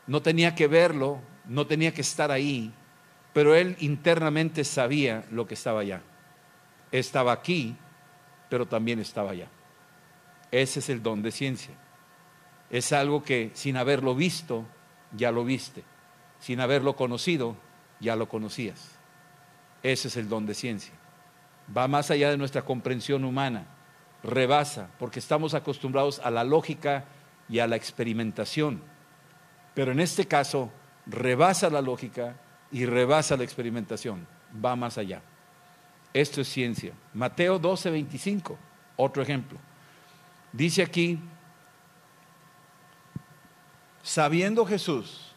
No 0.06 0.22
tenía 0.22 0.54
que 0.54 0.67
verlo, 0.67 1.19
no 1.46 1.65
tenía 1.65 1.93
que 1.93 2.02
estar 2.02 2.32
ahí, 2.32 2.72
pero 3.34 3.56
él 3.56 3.76
internamente 3.80 4.63
sabía 4.63 5.26
lo 5.32 5.48
que 5.48 5.56
estaba 5.56 5.82
allá. 5.82 6.02
Estaba 6.91 7.32
aquí, 7.32 7.76
pero 8.54 8.68
también 8.68 9.00
estaba 9.00 9.32
allá. 9.32 9.48
Ese 10.52 10.78
es 10.78 10.88
el 10.89 11.02
don 11.02 11.24
de 11.24 11.32
ciencia. 11.32 11.74
Es 12.70 12.94
algo 12.94 13.24
que 13.24 13.50
sin 13.56 13.78
haberlo 13.78 14.13
visto, 14.13 14.63
ya 15.12 15.32
lo 15.32 15.44
viste. 15.44 15.84
Sin 16.39 16.60
haberlo 16.60 16.96
conocido, 16.96 17.56
ya 18.00 18.16
lo 18.16 18.30
conocías. 18.30 18.92
Ese 19.82 20.08
es 20.08 20.18
el 20.18 20.30
don 20.30 20.46
de 20.46 20.54
ciencia. 20.54 20.94
Va 21.76 21.88
más 21.88 22.12
allá 22.12 22.30
de 22.30 22.38
nuestra 22.38 22.62
comprensión 22.62 23.24
humana. 23.24 23.66
Rebasa, 24.22 24.88
porque 25.00 25.18
estamos 25.18 25.56
acostumbrados 25.56 26.20
a 26.24 26.30
la 26.30 26.44
lógica 26.44 27.06
y 27.50 27.58
a 27.58 27.66
la 27.66 27.76
experimentación. 27.76 28.84
Pero 29.74 29.94
en 29.94 30.00
este 30.00 30.28
caso, 30.28 30.72
rebasa 31.08 31.72
la 31.72 31.82
lógica 31.82 32.36
y 32.72 32.86
rebasa 32.86 33.36
la 33.36 33.46
experimentación. 33.46 34.28
Va 34.63 34.76
más 34.76 35.00
allá. 35.00 35.24
Esto 36.13 36.41
es 36.41 36.47
ciencia. 36.47 36.93
Mateo 37.13 37.58
12, 37.58 37.89
25, 37.89 38.58
otro 38.97 39.23
ejemplo. 39.23 39.58
Dice 40.52 40.84
aquí, 40.84 41.19
sabiendo 44.04 44.65
Jesús 44.65 45.34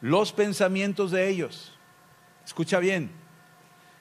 los 0.00 0.32
pensamientos 0.32 1.10
de 1.10 1.28
ellos, 1.28 1.72
escucha 2.44 2.78
bien, 2.78 3.10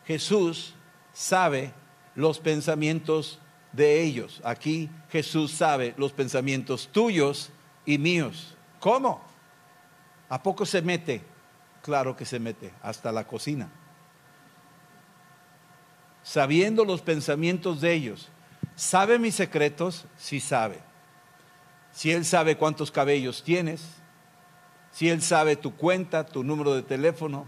Jesús 0.06 0.76
sabe 1.14 1.74
los 2.14 2.40
pensamientos 2.40 3.40
de 3.72 4.02
ellos. 4.02 4.40
Aquí 4.44 4.90
Jesús 5.10 5.52
sabe 5.52 5.96
los 5.98 6.12
pensamientos 6.12 6.90
tuyos 6.92 7.50
y 7.86 7.98
míos. 7.98 8.56
¿Cómo? 8.80 9.24
¿A 10.30 10.44
poco 10.44 10.66
se 10.66 10.82
mete? 10.84 11.24
Claro 11.82 12.16
que 12.16 12.26
se 12.26 12.40
mete, 12.40 12.72
hasta 12.84 13.12
la 13.12 13.26
cocina 13.26 13.72
sabiendo 16.24 16.86
los 16.86 17.02
pensamientos 17.02 17.82
de 17.82 17.94
ellos. 17.94 18.30
¿Sabe 18.76 19.20
mis 19.20 19.36
secretos? 19.36 20.06
Sí 20.18 20.40
sabe. 20.40 20.80
Si 21.92 22.12
Él 22.12 22.26
sabe 22.26 22.58
cuántos 22.58 22.92
cabellos 22.92 23.44
tienes, 23.44 23.82
si 24.92 25.10
Él 25.10 25.22
sabe 25.22 25.56
tu 25.56 25.76
cuenta, 25.76 26.26
tu 26.26 26.44
número 26.44 26.74
de 26.76 26.84
teléfono, 26.84 27.48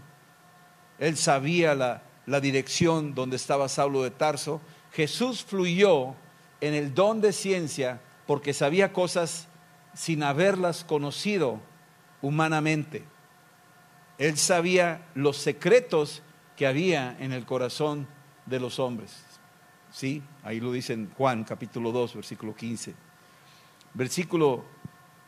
Él 0.98 1.16
sabía 1.16 1.74
la, 1.74 2.02
dirección 2.40 3.14
donde 3.14 3.36
estaba 3.36 3.68
Saulo 3.68 4.02
de 4.02 4.10
Tarso, 4.10 4.60
Jesús 4.92 5.44
fluyó 5.44 6.14
en 6.60 6.74
el 6.74 6.94
don 6.94 7.20
de 7.20 7.32
ciencia 7.32 8.00
porque 8.26 8.54
sabía 8.54 8.92
cosas 8.92 9.48
sin 9.94 10.22
haberlas 10.22 10.84
conocido 10.84 11.60
humanamente. 12.22 13.04
Él 14.18 14.38
sabía 14.38 15.06
los 15.14 15.36
secretos 15.36 16.22
que 16.56 16.66
había 16.66 17.16
en 17.18 17.32
el 17.32 17.44
corazón 17.44 18.06
de 18.46 18.60
los 18.60 18.78
hombres. 18.78 19.24
¿Sí? 19.92 20.22
Ahí 20.42 20.60
lo 20.60 20.72
dice 20.72 20.92
en 20.92 21.10
Juan 21.16 21.44
capítulo 21.44 21.92
2, 21.92 22.16
versículo 22.16 22.54
15. 22.54 22.94
Versículo, 23.94 24.64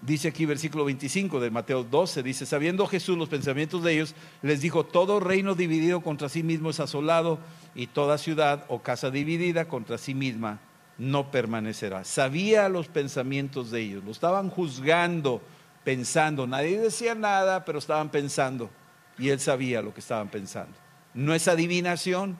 dice 0.02 0.29
aquí 0.29 0.44
versículo 0.44 0.85
25 0.85 1.38
de 1.38 1.50
Mateo 1.50 1.85
12, 1.85 2.22
dice, 2.22 2.46
sabiendo 2.46 2.87
Jesús 2.87 3.16
los 3.16 3.29
pensamientos 3.29 3.85
de 3.85 3.92
ellos, 3.92 4.14
les 4.42 4.61
dijo, 4.61 4.85
todo 4.85 5.20
reino 5.20 5.55
dividido 5.55 6.00
contra 6.00 6.29
sí 6.29 6.42
mismo 6.42 6.70
es 6.70 6.81
asolado 6.81 7.38
y 7.74 7.87
toda 7.87 8.18
ciudad 8.18 8.64
o 8.68 8.83
casa 8.83 9.11
dividida 9.11 9.68
contra 9.68 9.98
sí 9.98 10.14
misma 10.14 10.59
no 10.98 11.31
permanecerá. 11.31 12.05
Sabía 12.05 12.68
los 12.68 12.88
pensamientos 12.88 13.70
de 13.70 13.83
ellos, 13.83 14.05
lo 14.05 14.11
estaban 14.11 14.50
juzgando, 14.50 15.42
pensando. 15.85 16.46
Nadie 16.46 16.81
decía 16.81 17.14
nada, 17.14 17.64
pero 17.64 17.79
estaban 17.79 18.11
pensando 18.11 18.70
y 19.18 19.29
él 19.29 19.40
sabía 19.40 19.83
lo 19.83 19.94
que 19.94 20.00
estaban 20.00 20.29
pensando. 20.29 20.76
No 21.14 21.35
es 21.35 21.48
adivinación, 21.48 22.37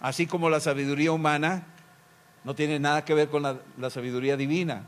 Así 0.00 0.26
como 0.26 0.48
la 0.48 0.60
sabiduría 0.60 1.12
humana 1.12 1.66
no 2.44 2.54
tiene 2.54 2.78
nada 2.78 3.04
que 3.04 3.14
ver 3.14 3.28
con 3.28 3.42
la, 3.42 3.90
sabiduría 3.90 4.36
divina. 4.36 4.84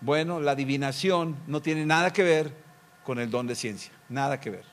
Bueno, 0.00 0.40
la 0.40 0.52
adivinación 0.52 1.36
no 1.46 1.60
tiene 1.60 1.86
nada 1.86 2.12
que 2.12 2.22
ver 2.22 2.54
con 3.04 3.18
el 3.18 3.30
don 3.30 3.46
de 3.46 3.54
ciencia, 3.54 3.92
nada 4.08 4.40
que 4.40 4.50
ver. 4.50 4.64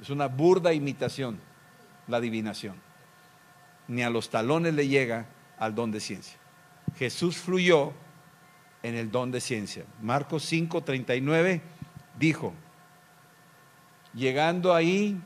Es 0.00 0.10
una 0.10 0.26
burda 0.26 0.72
imitación 0.72 1.40
la 2.08 2.16
adivinación. 2.16 2.76
Ni 3.86 4.02
a 4.02 4.10
los 4.10 4.30
talones 4.30 4.74
le 4.74 4.88
llega 4.88 5.26
al 5.58 5.74
don 5.74 5.90
de 5.90 6.00
ciencia. 6.00 6.38
Jesús 6.96 7.36
fluyó 7.36 7.92
en 8.82 8.94
el 8.94 9.10
don 9.10 9.30
de 9.30 9.40
ciencia. 9.40 9.84
Marcos 10.02 10.44
5, 10.44 10.82
39 10.82 11.60
dijo, 12.18 12.54
llegando 14.14 14.74
ahí 14.74 15.20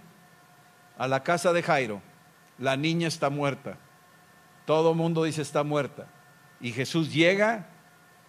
a 0.98 1.08
la 1.08 1.22
casa 1.22 1.52
de 1.52 1.62
Jairo, 1.62 2.02
la 2.58 2.76
niña 2.76 3.08
está 3.08 3.30
muerta. 3.30 3.78
Todo 4.64 4.94
mundo 4.94 5.24
dice 5.24 5.42
está 5.42 5.62
muerta. 5.62 6.06
Y 6.60 6.72
Jesús 6.72 7.12
llega 7.12 7.68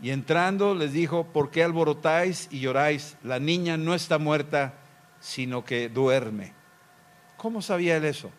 y 0.02 0.10
entrando 0.10 0.76
les 0.76 0.92
dijo, 0.94 1.26
¿por 1.26 1.52
qué 1.52 1.64
alborotáis 1.64 2.48
y 2.52 2.60
lloráis? 2.60 3.16
La 3.24 3.40
niña 3.40 3.78
no 3.78 3.94
está 3.94 4.18
muerta, 4.18 4.74
sino 5.20 5.64
que 5.64 5.90
duerme. 5.90 6.54
¿Cómo 7.38 7.62
sabía 7.62 7.98
él 7.98 8.06
eso? 8.06 8.32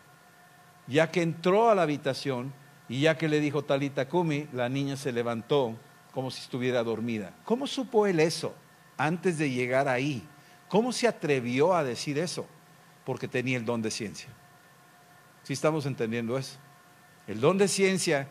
Ya 0.87 1.09
que 1.09 1.21
entró 1.21 1.69
a 1.69 1.75
la 1.75 1.83
habitación 1.83 2.53
y 2.87 3.01
ya 3.01 3.17
que 3.17 3.29
le 3.29 3.39
dijo 3.39 3.63
Talita 3.63 4.07
Kumi, 4.07 4.47
la 4.53 4.69
niña 4.69 4.97
se 4.97 5.11
levantó 5.11 5.75
como 6.11 6.29
si 6.29 6.41
estuviera 6.41 6.83
dormida. 6.83 7.33
¿Cómo 7.43 7.65
supo 7.67 8.05
él 8.05 8.19
eso 8.19 8.53
antes 8.97 9.37
de 9.37 9.49
llegar 9.49 9.87
ahí? 9.87 10.27
¿Cómo 10.69 10.91
se 10.91 11.07
atrevió 11.07 11.73
a 11.73 11.83
decir 11.83 12.17
eso? 12.19 12.45
Porque 13.05 13.27
tenía 13.27 13.57
el 13.57 13.65
don 13.65 13.81
de 13.81 13.91
ciencia. 13.91 14.29
Si 15.43 15.53
estamos 15.53 15.85
entendiendo 15.85 16.37
eso? 16.37 16.57
El 17.27 17.41
don 17.41 17.57
de 17.57 17.67
ciencia 17.67 18.27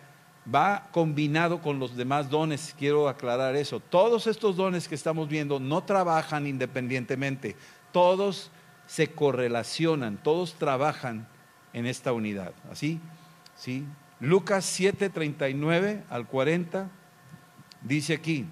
va 0.52 0.88
combinado 0.92 1.61
con 1.62 1.78
los 1.78 1.96
demás 1.96 2.30
dones, 2.30 2.74
quiero 2.78 3.09
aclarar 3.09 3.57
eso. 3.57 3.80
Todos 3.80 4.26
estos 4.26 4.57
dones 4.57 4.88
que 4.88 4.94
estamos 4.94 5.28
viendo 5.28 5.59
no 5.59 5.83
trabajan 5.83 6.46
independientemente, 6.46 7.57
todos 7.92 8.50
se 8.87 9.11
correlacionan, 9.11 10.18
todos 10.22 10.54
trabajan 10.54 11.26
en 11.72 11.87
esta 11.87 12.12
unidad. 12.12 12.52
¿Así? 12.70 13.00
¿Sí? 13.57 13.85
Lucas 14.20 14.64
7, 14.64 15.11
39 15.11 16.04
al 16.11 16.26
40 16.26 16.90
dice 17.83 18.14
aquí, 18.14 18.46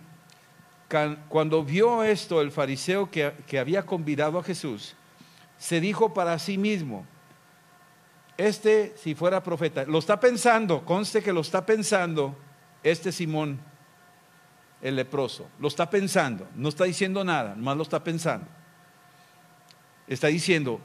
cuando 1.29 1.65
vio 1.65 2.03
esto 2.03 2.43
el 2.43 2.51
fariseo 2.51 3.11
que, 3.11 3.33
que 3.47 3.59
había 3.59 3.87
convidado 3.87 4.39
a 4.39 4.43
Jesús, 4.43 4.95
se 5.57 5.81
dijo 5.81 6.13
para 6.13 6.39
sí 6.39 6.59
mismo, 6.59 7.07
este 8.43 8.95
si 8.97 9.15
fuera 9.15 9.43
profeta, 9.43 9.85
lo 9.85 9.99
está 9.99 10.19
pensando, 10.19 10.85
conste 10.85 11.23
que 11.23 11.33
lo 11.33 11.43
está 11.43 11.65
pensando 11.65 12.37
este 12.83 13.13
Simón, 13.13 13.61
el 14.81 14.97
leproso, 14.97 15.49
lo 15.61 15.69
está 15.69 15.89
pensando, 15.89 16.49
no 16.57 16.69
está 16.69 16.85
diciendo 16.85 17.23
nada, 17.23 17.55
nomás 17.55 17.77
lo 17.77 17.85
está 17.85 18.03
pensando. 18.03 18.47
Está 20.09 20.27
diciendo, 20.27 20.81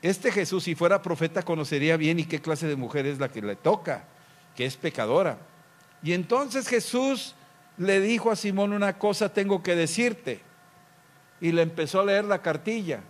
este 0.00 0.30
Jesús 0.30 0.62
si 0.62 0.76
fuera 0.76 1.02
profeta 1.02 1.42
conocería 1.42 1.96
bien 1.96 2.20
y 2.20 2.24
qué 2.24 2.40
clase 2.40 2.68
de 2.68 2.76
mujer 2.76 3.06
es 3.06 3.18
la 3.18 3.28
que 3.28 3.42
le 3.42 3.56
toca, 3.56 4.04
que 4.54 4.64
es 4.64 4.76
pecadora. 4.76 5.38
Y 6.04 6.12
entonces 6.12 6.68
Jesús 6.68 7.34
le 7.78 8.00
dijo 8.00 8.30
a 8.30 8.36
Simón 8.36 8.72
una 8.72 8.96
cosa 8.96 9.32
tengo 9.32 9.60
que 9.62 9.74
decirte. 9.74 10.40
Y 11.40 11.50
le 11.50 11.62
empezó 11.62 12.00
a 12.00 12.04
leer 12.04 12.24
la 12.24 12.40
cartilla 12.40 13.02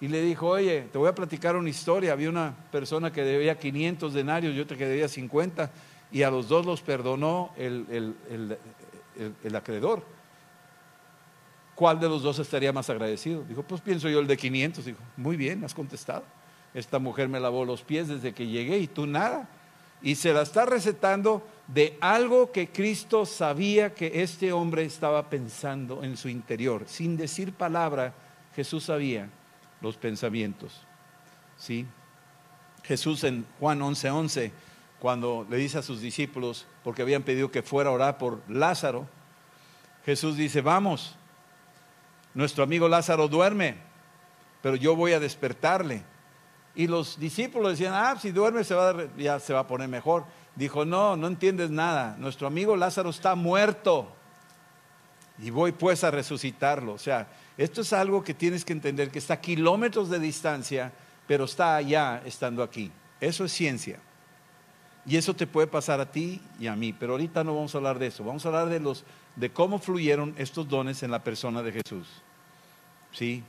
y 0.00 0.08
le 0.08 0.22
dijo, 0.22 0.48
oye, 0.48 0.82
te 0.92 0.98
voy 0.98 1.08
a 1.08 1.14
platicar 1.14 1.56
una 1.56 1.68
historia. 1.68 2.12
Había 2.12 2.28
una 2.28 2.54
persona 2.70 3.12
que 3.12 3.22
debía 3.24 3.58
500 3.58 4.14
denarios 4.14 4.54
y 4.54 4.60
otra 4.60 4.76
que 4.76 4.86
debía 4.86 5.08
50 5.08 5.70
y 6.12 6.22
a 6.22 6.30
los 6.30 6.48
dos 6.48 6.64
los 6.64 6.80
perdonó 6.80 7.52
el, 7.56 8.14
el, 9.44 9.56
acreedor. 9.56 10.02
¿cuál 11.74 12.00
de 12.00 12.08
los 12.08 12.22
dos 12.22 12.38
estaría 12.40 12.72
más 12.72 12.90
agradecido? 12.90 13.44
Dijo, 13.44 13.62
pues 13.62 13.80
pienso 13.80 14.08
yo 14.08 14.18
el 14.18 14.26
de 14.26 14.36
500. 14.36 14.84
Dijo, 14.84 14.98
muy 15.16 15.36
bien, 15.36 15.64
has 15.64 15.74
contestado. 15.74 16.24
Esta 16.74 16.98
mujer 16.98 17.28
me 17.28 17.38
lavó 17.38 17.64
los 17.64 17.82
pies 17.82 18.08
desde 18.08 18.32
que 18.32 18.46
llegué 18.46 18.78
y 18.78 18.88
tú 18.88 19.06
nada. 19.06 19.48
Y 20.02 20.14
se 20.14 20.32
la 20.32 20.42
está 20.42 20.64
recetando 20.64 21.42
de 21.66 21.96
algo 22.00 22.50
que 22.50 22.68
Cristo 22.68 23.26
sabía 23.26 23.94
que 23.94 24.22
este 24.22 24.52
hombre 24.52 24.84
estaba 24.84 25.28
pensando 25.30 26.02
en 26.02 26.16
su 26.16 26.28
interior. 26.28 26.84
Sin 26.86 27.16
decir 27.16 27.52
palabra, 27.52 28.12
Jesús 28.54 28.84
sabía 28.84 29.28
los 29.80 29.96
pensamientos. 29.96 30.82
¿Sí? 31.56 31.86
Jesús 32.84 33.24
en 33.24 33.46
Juan 33.58 33.80
11:11, 33.80 34.10
11, 34.10 34.52
cuando 34.98 35.46
le 35.48 35.56
dice 35.56 35.78
a 35.78 35.82
sus 35.82 36.00
discípulos, 36.00 36.66
porque 36.82 37.02
habían 37.02 37.22
pedido 37.22 37.50
que 37.50 37.62
fuera 37.62 37.90
a 37.90 37.92
orar 37.92 38.18
por 38.18 38.40
Lázaro, 38.48 39.06
Jesús 40.04 40.36
dice, 40.36 40.60
vamos, 40.60 41.16
nuestro 42.34 42.64
amigo 42.64 42.88
Lázaro 42.88 43.28
duerme, 43.28 43.76
pero 44.62 44.76
yo 44.76 44.96
voy 44.96 45.12
a 45.12 45.20
despertarle. 45.20 46.02
Y 46.74 46.86
los 46.86 47.18
discípulos 47.18 47.72
decían, 47.72 47.94
ah, 47.94 48.16
si 48.20 48.30
duerme 48.30 48.64
se 48.64 48.74
va 48.74 48.94
ya 49.16 49.40
se 49.40 49.52
va 49.52 49.60
a 49.60 49.66
poner 49.66 49.88
mejor. 49.88 50.24
Dijo, 50.54 50.84
no, 50.84 51.16
no 51.16 51.26
entiendes 51.26 51.70
nada, 51.70 52.16
nuestro 52.18 52.46
amigo 52.46 52.76
Lázaro 52.76 53.10
está 53.10 53.34
muerto 53.34 54.12
y 55.40 55.50
voy 55.50 55.72
pues 55.72 56.04
a 56.04 56.10
resucitarlo. 56.10 56.92
O 56.92 56.98
sea, 56.98 57.28
esto 57.56 57.82
es 57.82 57.92
algo 57.92 58.22
que 58.22 58.34
tienes 58.34 58.64
que 58.64 58.72
entender, 58.72 59.10
que 59.10 59.18
está 59.18 59.34
a 59.34 59.40
kilómetros 59.40 60.10
de 60.10 60.18
distancia, 60.18 60.92
pero 61.26 61.44
está 61.44 61.76
allá 61.76 62.22
estando 62.24 62.62
aquí. 62.62 62.90
Eso 63.20 63.44
es 63.44 63.52
ciencia. 63.52 63.98
Y 65.06 65.16
eso 65.16 65.34
te 65.34 65.46
puede 65.46 65.66
pasar 65.66 66.00
a 66.00 66.10
ti 66.10 66.40
y 66.60 66.66
a 66.66 66.76
mí, 66.76 66.92
pero 66.92 67.12
ahorita 67.12 67.42
no 67.42 67.54
vamos 67.54 67.74
a 67.74 67.78
hablar 67.78 67.98
de 67.98 68.08
eso. 68.08 68.24
Vamos 68.24 68.44
a 68.44 68.48
hablar 68.48 68.68
de 68.68 68.80
los 68.80 69.04
de 69.36 69.50
cómo 69.50 69.78
fluyeron 69.78 70.34
estos 70.36 70.68
dones 70.68 71.02
en 71.02 71.10
la 71.10 71.22
persona 71.22 71.62
de 71.62 71.72
Jesús. 71.72 72.08
¿Sí? 73.12 73.42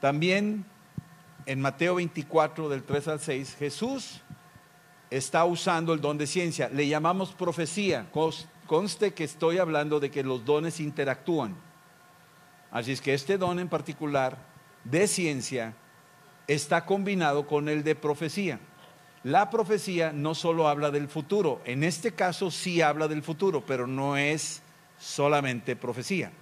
También 0.00 0.64
en 1.46 1.60
Mateo 1.60 1.94
24 1.94 2.68
del 2.68 2.82
3 2.82 3.08
al 3.08 3.20
6, 3.20 3.56
Jesús 3.58 4.20
está 5.10 5.44
usando 5.44 5.92
el 5.92 6.00
don 6.00 6.18
de 6.18 6.26
ciencia. 6.26 6.68
Le 6.68 6.88
llamamos 6.88 7.32
profecía. 7.32 8.08
Conste 8.72 9.12
que 9.12 9.24
estoy 9.24 9.58
hablando 9.58 10.00
de 10.00 10.10
que 10.10 10.22
los 10.22 10.46
dones 10.46 10.80
interactúan. 10.80 11.54
Así 12.70 12.92
es 12.92 13.02
que 13.02 13.12
este 13.12 13.36
don 13.36 13.58
en 13.58 13.68
particular 13.68 14.38
de 14.82 15.06
ciencia 15.08 15.74
está 16.46 16.86
combinado 16.86 17.46
con 17.46 17.68
el 17.68 17.84
de 17.84 17.94
profecía. 17.94 18.60
La 19.24 19.50
profecía 19.50 20.10
no 20.10 20.34
solo 20.34 20.68
habla 20.68 20.90
del 20.90 21.08
futuro, 21.08 21.60
en 21.66 21.84
este 21.84 22.12
caso 22.12 22.50
sí 22.50 22.80
habla 22.80 23.08
del 23.08 23.22
futuro, 23.22 23.62
pero 23.66 23.86
no 23.86 24.16
es 24.16 24.62
solamente 24.98 25.76
profecía, 25.76 26.32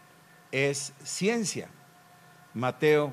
es 0.53 0.93
ciencia. 1.03 1.69
Mateo 2.55 3.13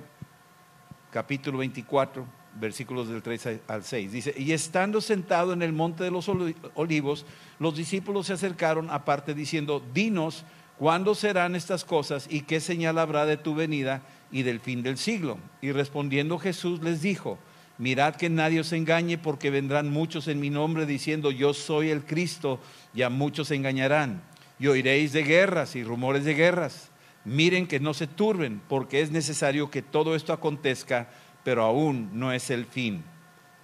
capítulo 1.10 1.58
24, 1.58 2.23
versículos 2.59 3.09
del 3.09 3.21
3 3.21 3.61
al 3.67 3.83
6. 3.83 4.11
Dice, 4.11 4.35
y 4.37 4.51
estando 4.51 5.01
sentado 5.01 5.53
en 5.53 5.61
el 5.61 5.73
monte 5.73 6.03
de 6.03 6.11
los 6.11 6.29
olivos, 6.29 7.25
los 7.59 7.75
discípulos 7.75 8.27
se 8.27 8.33
acercaron 8.33 8.89
aparte 8.89 9.33
diciendo, 9.33 9.83
dinos 9.93 10.43
cuándo 10.77 11.15
serán 11.15 11.55
estas 11.55 11.83
cosas 11.83 12.27
y 12.29 12.41
qué 12.41 12.59
señal 12.59 12.97
habrá 12.97 13.25
de 13.25 13.37
tu 13.37 13.55
venida 13.55 14.03
y 14.31 14.43
del 14.43 14.59
fin 14.59 14.83
del 14.83 14.97
siglo. 14.97 15.37
Y 15.61 15.71
respondiendo 15.71 16.39
Jesús 16.39 16.81
les 16.81 17.01
dijo, 17.01 17.39
mirad 17.77 18.15
que 18.15 18.29
nadie 18.29 18.59
os 18.59 18.73
engañe 18.73 19.17
porque 19.17 19.49
vendrán 19.49 19.89
muchos 19.89 20.27
en 20.27 20.39
mi 20.39 20.49
nombre 20.49 20.85
diciendo, 20.85 21.31
yo 21.31 21.53
soy 21.53 21.89
el 21.89 22.05
Cristo, 22.05 22.59
y 22.93 23.03
a 23.03 23.09
muchos 23.09 23.51
engañarán. 23.51 24.23
Y 24.59 24.67
oiréis 24.67 25.13
de 25.13 25.23
guerras 25.23 25.75
y 25.75 25.83
rumores 25.83 26.25
de 26.25 26.33
guerras. 26.33 26.89
Miren 27.25 27.67
que 27.67 27.79
no 27.79 27.93
se 27.93 28.07
turben, 28.07 28.61
porque 28.67 29.01
es 29.01 29.11
necesario 29.11 29.69
que 29.69 29.81
todo 29.81 30.15
esto 30.15 30.33
acontezca, 30.33 31.09
pero 31.47 31.63
aún 31.63 32.10
no 32.12 32.33
es 32.33 32.49
el 32.49 32.65
fin. 32.65 33.05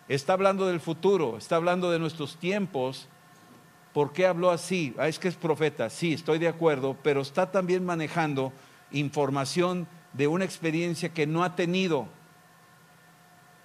Está 0.08 0.32
hablando 0.32 0.67
del 0.67 0.80
futuro, 0.80 1.36
está 1.38 1.58
hablando 1.58 1.91
de 1.91 2.00
nuestros 2.00 2.38
tiempos. 2.38 3.10
¿Por 3.91 4.13
qué 4.13 4.26
habló 4.26 4.52
así? 4.52 4.96
Ah, 4.98 5.10
es 5.10 5.19
que 5.19 5.28
es 5.28 5.36
profeta, 5.36 5.89
sí, 5.89 6.13
estoy 6.13 6.39
de 6.39 6.48
acuerdo, 6.48 6.96
pero 7.04 7.19
está 7.19 7.52
también 7.52 7.86
manejando 7.86 8.54
información 8.93 9.86
de 10.13 10.28
una 10.28 10.46
experiencia 10.46 11.10
que 11.10 11.28
no 11.28 11.43
ha 11.43 11.58
tenido 11.58 12.08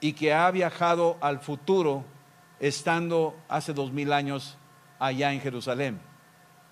y 0.00 0.14
que 0.14 0.34
ha 0.34 0.50
viajado 0.50 1.16
al 1.20 1.38
futuro 1.38 2.02
estando 2.58 3.36
hace 3.48 3.72
dos 3.72 3.92
mil 3.92 4.12
años 4.12 4.58
allá 4.98 5.32
en 5.32 5.40
Jerusalén. 5.40 6.00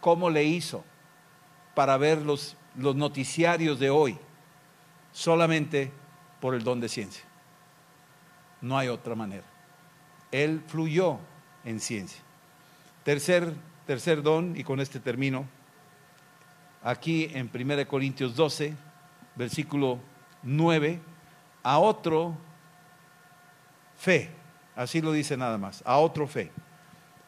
¿Cómo 0.00 0.30
le 0.30 0.42
hizo 0.42 0.82
para 1.76 1.96
ver 1.96 2.22
los 2.22 2.56
los 2.74 2.96
noticiarios 2.96 3.78
de 3.78 3.90
hoy 3.90 4.18
solamente 5.12 5.92
por 6.40 6.54
el 6.54 6.64
don 6.64 6.80
de 6.80 6.88
ciencia. 6.88 7.25
No 8.66 8.76
hay 8.76 8.88
otra 8.88 9.14
manera. 9.14 9.44
Él 10.33 10.61
fluyó 10.66 11.18
en 11.64 11.79
ciencia. 11.79 12.20
Tercer, 13.05 13.52
tercer 13.87 14.22
don, 14.22 14.57
y 14.57 14.64
con 14.64 14.81
este 14.81 14.98
termino, 14.98 15.46
aquí 16.83 17.31
en 17.33 17.48
1 17.52 17.87
Corintios 17.87 18.35
12, 18.35 18.74
versículo 19.37 20.00
9, 20.42 20.98
a 21.62 21.79
otro 21.79 22.37
fe, 23.96 24.31
así 24.74 25.00
lo 25.00 25.12
dice 25.12 25.37
nada 25.37 25.59
más, 25.59 25.83
a 25.87 25.98
otro 25.98 26.26
fe. 26.26 26.50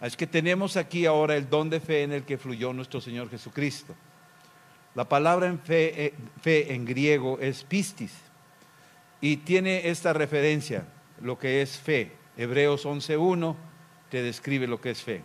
Es 0.01 0.16
que 0.16 0.27
tenemos 0.27 0.77
aquí 0.77 1.07
ahora 1.07 1.37
el 1.37 1.48
don 1.48 1.70
de 1.70 1.79
fe 1.79 2.03
en 2.03 2.12
el 2.12 2.24
que 2.24 2.37
fluyó 2.37 2.72
nuestro 2.72 3.01
Señor 3.01 3.31
Jesucristo. 3.31 3.94
La 4.96 5.09
palabra 5.09 5.46
en 5.46 5.61
fe, 5.61 6.07
eh, 6.07 6.14
fe 6.40 6.74
en 6.74 6.85
griego 6.85 7.38
es 7.40 7.62
pistis 7.62 8.12
y 9.20 9.37
tiene 9.38 9.88
esta 9.88 10.12
referencia, 10.12 10.85
lo 11.20 11.38
que 11.38 11.62
es 11.62 11.78
fe. 11.78 12.12
Hebreos 12.37 12.87
11.1 12.87 13.57
te 14.11 14.22
describe 14.22 14.66
lo 14.66 14.81
que 14.81 14.90
es 14.90 15.02
fe. 15.02 15.22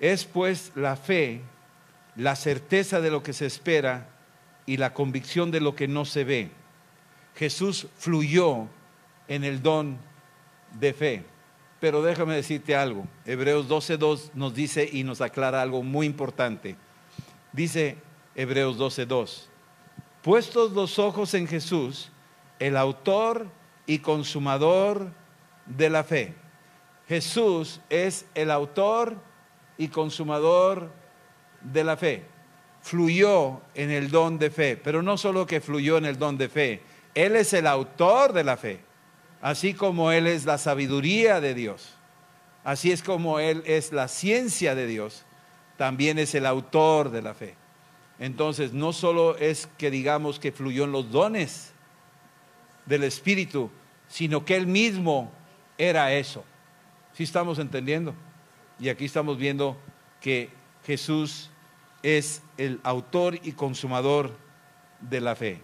Es 0.00 0.24
pues 0.24 0.72
la 0.74 0.96
fe, 0.96 1.42
la 2.16 2.36
certeza 2.36 3.00
de 3.00 3.10
lo 3.10 3.22
que 3.22 3.32
se 3.32 3.46
espera 3.46 4.08
y 4.66 4.76
la 4.76 4.92
convicción 4.92 5.50
de 5.50 5.60
lo 5.60 5.74
que 5.74 5.88
no 5.88 6.04
se 6.04 6.24
ve. 6.24 6.50
Jesús 7.34 7.86
fluyó 7.96 8.66
en 9.28 9.44
el 9.44 9.62
don 9.62 9.98
de 10.78 10.92
fe. 10.92 11.24
Pero 11.80 12.02
déjame 12.02 12.34
decirte 12.34 12.74
algo. 12.74 13.06
Hebreos 13.24 13.68
12.2 13.68 14.30
nos 14.34 14.54
dice 14.54 14.88
y 14.90 15.04
nos 15.04 15.20
aclara 15.20 15.60
algo 15.60 15.82
muy 15.82 16.06
importante. 16.06 16.76
Dice, 17.52 17.98
Hebreos 18.34 18.78
12:2. 18.78 19.46
Puestos 20.22 20.72
los 20.72 20.98
ojos 20.98 21.34
en 21.34 21.46
Jesús, 21.46 22.10
el 22.58 22.76
autor 22.76 23.46
y 23.86 23.98
consumador 23.98 25.10
de 25.66 25.90
la 25.90 26.04
fe. 26.04 26.34
Jesús 27.08 27.80
es 27.88 28.26
el 28.34 28.50
autor 28.50 29.16
y 29.78 29.88
consumador 29.88 30.90
de 31.60 31.84
la 31.84 31.96
fe. 31.96 32.24
Fluyó 32.82 33.60
en 33.74 33.90
el 33.90 34.10
don 34.10 34.38
de 34.38 34.50
fe, 34.50 34.76
pero 34.76 35.02
no 35.02 35.16
solo 35.16 35.46
que 35.46 35.60
fluyó 35.60 35.98
en 35.98 36.04
el 36.04 36.18
don 36.18 36.36
de 36.38 36.48
fe, 36.48 36.82
Él 37.14 37.36
es 37.36 37.52
el 37.52 37.66
autor 37.66 38.32
de 38.32 38.44
la 38.44 38.56
fe, 38.56 38.80
así 39.40 39.74
como 39.74 40.12
Él 40.12 40.26
es 40.26 40.44
la 40.44 40.58
sabiduría 40.58 41.40
de 41.40 41.54
Dios, 41.54 41.94
así 42.62 42.92
es 42.92 43.02
como 43.02 43.40
Él 43.40 43.62
es 43.66 43.92
la 43.92 44.06
ciencia 44.06 44.74
de 44.74 44.86
Dios, 44.86 45.24
también 45.76 46.18
es 46.18 46.34
el 46.34 46.46
autor 46.46 47.10
de 47.10 47.22
la 47.22 47.34
fe. 47.34 47.56
Entonces, 48.18 48.72
no 48.72 48.92
solo 48.92 49.36
es 49.36 49.68
que 49.76 49.90
digamos 49.90 50.38
que 50.38 50.52
fluyó 50.52 50.84
en 50.84 50.92
los 50.92 51.10
dones 51.10 51.72
del 52.86 53.04
Espíritu, 53.04 53.70
sino 54.08 54.44
que 54.44 54.56
Él 54.56 54.66
mismo 54.66 55.32
era 55.76 56.12
eso. 56.12 56.44
¿Sí 57.12 57.24
estamos 57.24 57.58
entendiendo? 57.58 58.14
Y 58.78 58.88
aquí 58.88 59.04
estamos 59.04 59.38
viendo 59.38 59.76
que 60.20 60.50
Jesús 60.84 61.50
es 62.02 62.42
el 62.56 62.80
autor 62.82 63.38
y 63.42 63.52
consumador 63.52 64.36
de 65.00 65.20
la 65.20 65.34
fe. 65.34 65.60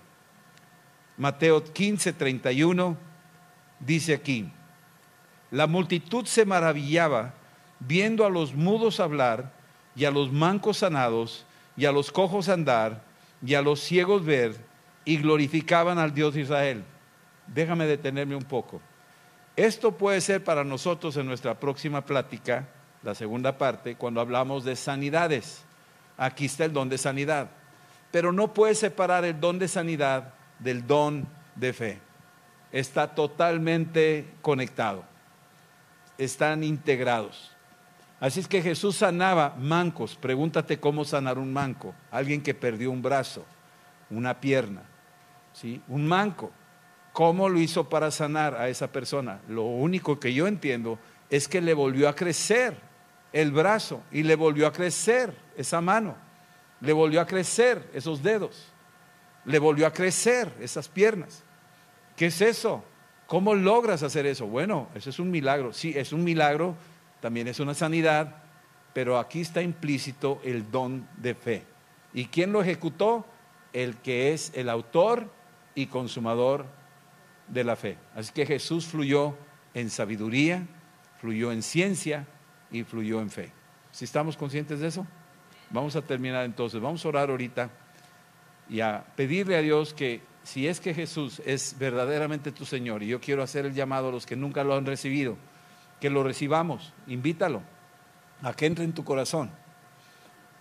Mateo 1.17 1.63
15, 1.63 2.13
31 2.15 2.97
dice 3.81 4.15
aquí, 4.15 4.51
la 5.51 5.67
multitud 5.67 6.25
se 6.25 6.47
maravillaba 6.47 7.35
viendo 7.79 8.25
a 8.25 8.31
los 8.31 8.55
mudos 8.55 9.01
hablar 9.01 9.53
y 9.95 10.05
a 10.05 10.11
los 10.11 10.33
mancos 10.33 10.79
sanados 10.79 11.45
y 11.77 11.85
a 11.85 11.93
los 11.93 12.11
cojos 12.11 12.49
andar 12.49 13.05
y 13.45 13.55
a 13.55 13.63
los 13.63 13.81
ciegos 13.81 14.25
ver 14.25 14.57
y 15.05 15.19
glorificaban 15.19 15.99
al 15.99 16.15
Dios 16.15 16.35
de 16.35 16.43
Israel. 16.43 16.85
Déjame 17.47 17.87
detenerme 17.87 18.37
un 18.37 18.45
poco. 18.45 18.81
Esto 19.57 19.93
puede 19.93 20.21
ser 20.21 20.43
para 20.43 20.65
nosotros 20.65 21.17
en 21.17 21.27
nuestra 21.27 21.59
próxima 21.59 22.05
plática, 22.05 22.69
la 23.03 23.15
segunda 23.15 23.59
parte, 23.59 23.97
cuando 23.97 24.21
hablamos 24.21 24.65
de 24.65 24.77
sanidades. 24.77 25.63
Aquí 26.17 26.47
está 26.47 26.65
el 26.65 26.73
don 26.73 26.89
de 26.89 26.99
sanidad. 26.99 27.51
Pero 28.11 28.33
no 28.33 28.55
puede 28.55 28.75
separar 28.75 29.25
el 29.25 29.41
don 29.41 29.59
de 29.59 29.69
sanidad 29.69 30.35
del 30.59 30.87
don 30.87 31.27
de 31.57 31.73
fe. 31.73 31.99
Está 32.71 33.15
totalmente 33.15 34.27
conectado. 34.41 35.05
Están 36.17 36.65
integrados. 36.65 37.53
Así 38.21 38.39
es 38.39 38.47
que 38.47 38.63
Jesús 38.63 38.97
sanaba 38.97 39.57
mancos. 39.59 40.15
Pregúntate 40.15 40.79
cómo 40.79 41.05
sanar 41.05 41.39
un 41.39 41.53
manco. 41.53 41.93
Alguien 42.11 42.41
que 42.41 42.55
perdió 42.55 42.91
un 42.91 43.03
brazo, 43.03 43.45
una 44.11 44.41
pierna, 44.41 44.83
¿sí? 45.53 45.83
un 45.89 46.07
manco. 46.07 46.53
¿Cómo 47.13 47.49
lo 47.49 47.59
hizo 47.59 47.89
para 47.89 48.11
sanar 48.11 48.55
a 48.55 48.69
esa 48.69 48.91
persona? 48.91 49.41
Lo 49.49 49.65
único 49.65 50.19
que 50.19 50.33
yo 50.33 50.47
entiendo 50.47 50.99
es 51.29 51.47
que 51.47 51.61
le 51.61 51.75
volvió 51.75 52.09
a 52.09 52.15
crecer 52.15 52.77
el 53.33 53.53
brazo 53.53 54.03
y 54.11 54.23
le 54.23 54.35
volvió 54.35 54.67
a 54.67 54.73
crecer 54.73 55.35
esa 55.57 55.81
mano, 55.81 56.17
le 56.81 56.93
volvió 56.93 57.21
a 57.21 57.27
crecer 57.27 57.89
esos 57.93 58.23
dedos, 58.23 58.67
le 59.45 59.59
volvió 59.59 59.87
a 59.87 59.93
crecer 59.93 60.53
esas 60.61 60.89
piernas. 60.89 61.43
¿Qué 62.17 62.27
es 62.27 62.41
eso? 62.41 62.85
¿Cómo 63.27 63.55
logras 63.55 64.03
hacer 64.03 64.27
eso? 64.27 64.47
Bueno, 64.47 64.89
eso 64.95 65.11
es 65.11 65.19
un 65.19 65.31
milagro. 65.31 65.73
Sí, 65.73 65.93
es 65.97 66.13
un 66.13 66.25
milagro, 66.25 66.75
también 67.21 67.49
es 67.49 67.61
una 67.61 67.75
sanidad, 67.75 68.43
pero 68.93 69.19
aquí 69.19 69.41
está 69.41 69.63
implícito 69.63 70.41
el 70.45 70.71
don 70.71 71.09
de 71.17 71.35
fe. 71.35 71.65
¿Y 72.13 72.27
quién 72.27 72.53
lo 72.53 72.63
ejecutó? 72.63 73.25
El 73.73 73.97
que 73.97 74.35
es 74.35 74.53
el 74.55 74.69
autor 74.69 75.31
y 75.75 75.87
consumador 75.87 76.67
de 77.49 77.65
la 77.65 77.77
fe. 77.77 77.99
Así 78.15 78.33
que 78.33 78.47
Jesús 78.47 78.87
fluyó 78.87 79.37
en 79.75 79.91
sabiduría, 79.91 80.67
fluyó 81.21 81.53
en 81.53 81.63
ciencia 81.63 82.27
y 82.71 82.85
fluyó 82.85 83.21
en 83.21 83.31
fe. 83.31 83.53
¿Si 83.91 84.05
estamos 84.05 84.37
conscientes 84.37 84.81
de 84.81 84.89
eso? 84.89 85.07
Vamos 85.71 85.97
a 85.97 86.03
terminar 86.03 86.45
entonces. 86.45 86.81
Vamos 86.81 87.05
a 87.05 87.09
orar 87.09 87.31
ahorita 87.31 87.71
y 88.69 88.81
a 88.81 89.05
pedirle 89.17 89.57
a 89.57 89.63
Dios 89.63 89.95
que 89.95 90.23
si 90.43 90.67
es 90.67 90.81
que 90.81 90.95
Jesús 90.95 91.41
es 91.45 91.77
verdaderamente 91.79 92.53
tu 92.53 92.65
Señor, 92.65 93.03
y 93.03 93.09
yo 93.09 93.21
quiero 93.21 93.43
hacer 93.43 93.67
el 93.67 93.75
llamado 93.75 94.09
a 94.09 94.13
los 94.13 94.27
que 94.27 94.37
nunca 94.37 94.65
lo 94.65 94.75
han 94.75 94.87
recibido, 94.87 95.37
que 96.01 96.11
lo 96.11 96.23
recibamos, 96.25 96.93
invítalo 97.07 97.63
a 98.43 98.53
que 98.55 98.67
entre 98.67 98.85
en 98.85 98.93
tu 98.93 99.05
corazón, 99.05 99.51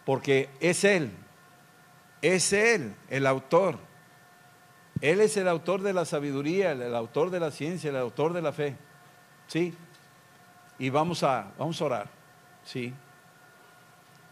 porque 0.05 0.49
es 0.59 0.83
Él, 0.83 1.11
es 2.21 2.53
Él 2.53 2.93
el 3.09 3.25
autor. 3.25 3.79
Él 4.99 5.21
es 5.21 5.37
el 5.37 5.47
autor 5.47 5.81
de 5.81 5.93
la 5.93 6.05
sabiduría, 6.05 6.73
el 6.73 6.95
autor 6.95 7.29
de 7.29 7.39
la 7.39 7.51
ciencia, 7.51 7.89
el 7.89 7.95
autor 7.95 8.33
de 8.33 8.41
la 8.41 8.51
fe. 8.51 8.75
¿Sí? 9.47 9.73
Y 10.77 10.89
vamos 10.89 11.23
a, 11.23 11.51
vamos 11.57 11.81
a 11.81 11.85
orar. 11.85 12.09
¿Sí? 12.65 12.93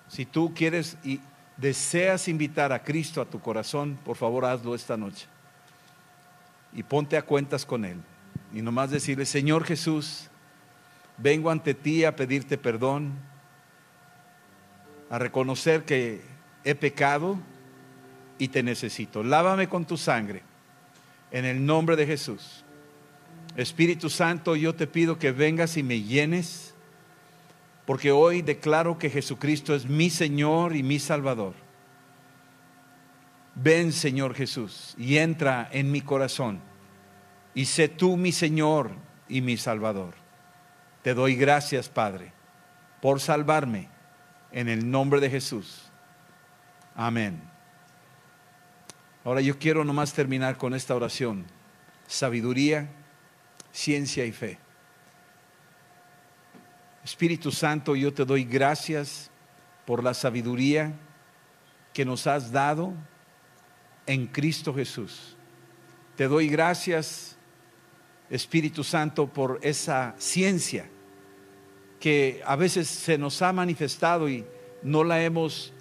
Si 0.08 0.26
tú 0.26 0.54
quieres 0.54 0.98
y 1.04 1.22
deseas 1.58 2.28
invitar 2.28 2.72
a 2.74 2.84
Cristo 2.84 3.22
a 3.22 3.26
tu 3.26 3.40
corazón, 3.40 3.98
por 4.04 4.16
favor 4.16 4.46
hazlo 4.46 4.76
esta 4.76 4.98
noche. 4.98 5.28
Y 6.74 6.84
ponte 6.84 7.18
a 7.18 7.24
cuentas 7.24 7.66
con 7.66 7.86
Él. 7.86 7.98
Y 8.54 8.62
nomás 8.62 8.92
decirle, 8.92 9.26
Señor 9.26 9.64
Jesús, 9.64 10.30
vengo 11.18 11.50
ante 11.50 11.74
ti 11.74 12.06
a 12.06 12.16
pedirte 12.16 12.58
perdón 12.58 13.14
a 15.10 15.18
reconocer 15.18 15.84
que 15.84 16.22
he 16.64 16.76
pecado 16.76 17.40
y 18.38 18.50
te 18.50 18.62
necesito. 18.62 19.24
Lávame 19.24 19.68
con 19.68 19.86
tu 19.86 19.98
sangre 19.98 20.49
en 21.32 21.46
el 21.46 21.66
nombre 21.66 21.96
de 21.96 22.06
Jesús. 22.06 22.64
Espíritu 23.56 24.10
Santo, 24.10 24.56
yo 24.56 24.76
te 24.76 24.88
pido 24.88 25.18
que 25.18 25.32
vengas 25.32 25.78
y 25.78 25.84
me 25.84 26.02
llenes, 26.02 26.74
porque 27.86 28.12
hoy 28.12 28.42
declaro 28.42 28.98
que 28.98 29.10
Jesucristo 29.10 29.74
es 29.76 29.88
mi 29.88 30.10
Señor 30.10 30.76
y 30.76 30.84
mi 30.84 31.00
Salvador. 31.00 31.54
Ven, 33.56 33.92
Señor 33.92 34.36
Jesús, 34.36 34.96
y 34.98 35.18
entra 35.18 35.68
en 35.72 35.92
mi 35.92 36.02
corazón, 36.02 36.62
y 37.54 37.66
sé 37.66 37.90
tú 37.90 38.16
mi 38.16 38.32
Señor 38.32 38.92
y 39.28 39.42
mi 39.42 39.58
Salvador. 39.58 40.14
Te 41.02 41.14
doy 41.14 41.36
gracias, 41.36 41.90
Padre, 41.90 42.32
por 43.02 43.20
salvarme 43.20 43.90
en 44.52 44.70
el 44.70 44.90
nombre 44.90 45.20
de 45.20 45.30
Jesús. 45.30 45.92
Amén. 46.96 47.42
Ahora 49.30 49.42
yo 49.42 49.60
quiero 49.60 49.86
nomás 49.86 50.12
terminar 50.12 50.58
con 50.58 50.74
esta 50.74 50.96
oración. 50.96 51.46
Sabiduría, 52.08 52.90
ciencia 53.72 54.26
y 54.26 54.32
fe. 54.32 54.58
Espíritu 57.04 57.52
Santo, 57.52 57.96
yo 57.96 58.12
te 58.12 58.26
doy 58.26 58.44
gracias 58.44 59.30
por 59.86 60.04
la 60.04 60.16
sabiduría 60.16 60.94
que 61.94 62.06
nos 62.06 62.26
has 62.26 62.52
dado 62.52 62.92
en 64.08 64.26
Cristo 64.26 64.74
Jesús. 64.74 65.38
Te 66.16 66.28
doy 66.28 66.50
gracias, 66.50 67.38
Espíritu 68.32 68.84
Santo, 68.84 69.28
por 69.28 69.60
esa 69.62 70.16
ciencia 70.18 70.90
que 72.00 72.42
a 72.48 72.56
veces 72.56 72.88
se 72.88 73.20
nos 73.20 73.44
ha 73.44 73.54
manifestado 73.54 74.28
y 74.28 74.44
no 74.82 75.04
la 75.04 75.22
hemos 75.22 75.72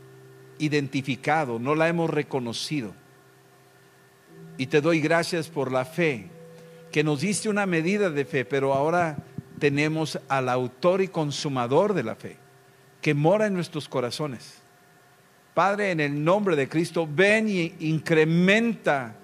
identificado, 0.59 1.59
no 1.59 1.75
la 1.75 1.89
hemos 1.89 2.11
reconocido. 2.11 2.93
Y 4.59 4.67
te 4.67 4.83
doy 4.83 5.01
gracias 5.01 5.49
por 5.49 5.73
la 5.73 5.87
fe, 5.87 6.27
que 6.93 7.03
nos 7.03 7.23
diste 7.23 7.49
una 7.49 7.65
medida 7.65 8.11
de 8.11 8.25
fe, 8.27 8.45
pero 8.45 8.75
ahora 8.75 9.17
tenemos 9.59 10.19
al 10.29 10.51
autor 10.51 11.01
y 11.01 11.09
consumador 11.09 11.95
de 11.95 12.03
la 12.03 12.17
fe, 12.17 12.37
que 13.01 13.15
mora 13.15 13.47
en 13.47 13.55
nuestros 13.55 13.89
corazones. 13.89 14.57
Padre, 15.55 15.93
en 15.93 16.01
el 16.01 16.23
nombre 16.23 16.55
de 16.55 16.69
Cristo, 16.69 17.09
ven 17.11 17.49
y 17.49 17.75
incrementa 17.81 19.17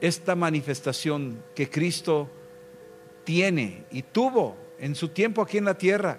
esta 0.00 0.34
manifestación 0.34 1.42
que 1.54 1.70
Cristo 1.70 2.30
tiene 3.24 3.84
y 3.90 4.02
tuvo 4.02 4.56
en 4.78 4.94
su 4.94 5.08
tiempo 5.08 5.42
aquí 5.42 5.58
en 5.58 5.64
la 5.64 5.78
tierra 5.78 6.18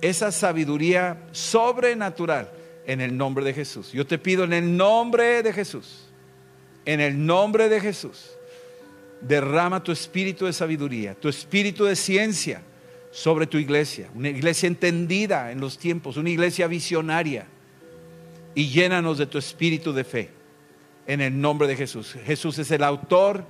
esa 0.00 0.32
sabiduría 0.32 1.28
sobrenatural 1.32 2.50
en 2.86 3.00
el 3.00 3.16
nombre 3.16 3.44
de 3.44 3.54
Jesús. 3.54 3.92
Yo 3.92 4.06
te 4.06 4.18
pido 4.18 4.44
en 4.44 4.52
el 4.52 4.76
nombre 4.76 5.42
de 5.42 5.52
Jesús, 5.52 6.03
en 6.84 7.00
el 7.00 7.24
nombre 7.24 7.68
de 7.68 7.80
Jesús, 7.80 8.30
derrama 9.20 9.82
tu 9.82 9.92
espíritu 9.92 10.46
de 10.46 10.52
sabiduría, 10.52 11.14
tu 11.14 11.28
espíritu 11.28 11.84
de 11.84 11.96
ciencia 11.96 12.62
sobre 13.10 13.46
tu 13.46 13.58
iglesia, 13.58 14.10
una 14.14 14.28
iglesia 14.28 14.66
entendida 14.66 15.50
en 15.50 15.60
los 15.60 15.78
tiempos, 15.78 16.16
una 16.16 16.30
iglesia 16.30 16.66
visionaria, 16.66 17.46
y 18.54 18.68
llénanos 18.68 19.18
de 19.18 19.26
tu 19.26 19.38
espíritu 19.38 19.92
de 19.92 20.04
fe 20.04 20.30
en 21.06 21.20
el 21.20 21.40
nombre 21.40 21.66
de 21.66 21.76
Jesús. 21.76 22.16
Jesús 22.24 22.58
es 22.58 22.70
el 22.70 22.84
autor 22.84 23.44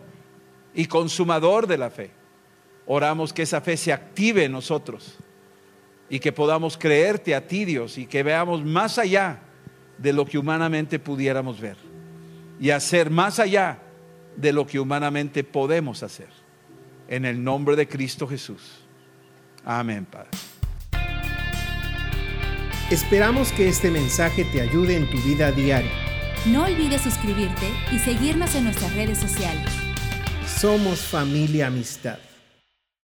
y 0.74 0.86
consumador 0.86 1.66
de 1.66 1.76
la 1.76 1.90
fe. 1.90 2.10
Oramos 2.86 3.32
que 3.32 3.42
esa 3.42 3.60
fe 3.60 3.76
se 3.76 3.92
active 3.92 4.44
en 4.44 4.52
nosotros 4.52 5.16
y 6.08 6.20
que 6.20 6.32
podamos 6.32 6.78
creerte 6.78 7.34
a 7.34 7.46
ti, 7.46 7.64
Dios, 7.64 7.98
y 7.98 8.06
que 8.06 8.22
veamos 8.22 8.64
más 8.64 8.98
allá 8.98 9.40
de 9.98 10.12
lo 10.12 10.24
que 10.24 10.38
humanamente 10.38 10.98
pudiéramos 10.98 11.60
ver 11.60 11.76
y 12.60 12.70
hacer 12.70 13.10
más 13.10 13.38
allá 13.38 13.78
de 14.36 14.52
lo 14.52 14.66
que 14.66 14.80
humanamente 14.80 15.44
podemos 15.44 16.02
hacer. 16.02 16.28
En 17.08 17.24
el 17.24 17.42
nombre 17.42 17.76
de 17.76 17.86
Cristo 17.86 18.26
Jesús. 18.26 18.84
Amén, 19.64 20.06
Padre. 20.06 20.30
Esperamos 22.90 23.50
que 23.52 23.68
este 23.68 23.90
mensaje 23.90 24.44
te 24.44 24.60
ayude 24.60 24.96
en 24.96 25.10
tu 25.10 25.18
vida 25.18 25.50
diaria. 25.52 25.90
No 26.46 26.64
olvides 26.64 27.00
suscribirte 27.00 27.66
y 27.90 27.98
seguirnos 27.98 28.54
en 28.54 28.64
nuestras 28.64 28.94
redes 28.94 29.18
sociales. 29.18 29.70
Somos 30.46 31.00
familia 31.00 31.68
amistad. 31.68 32.18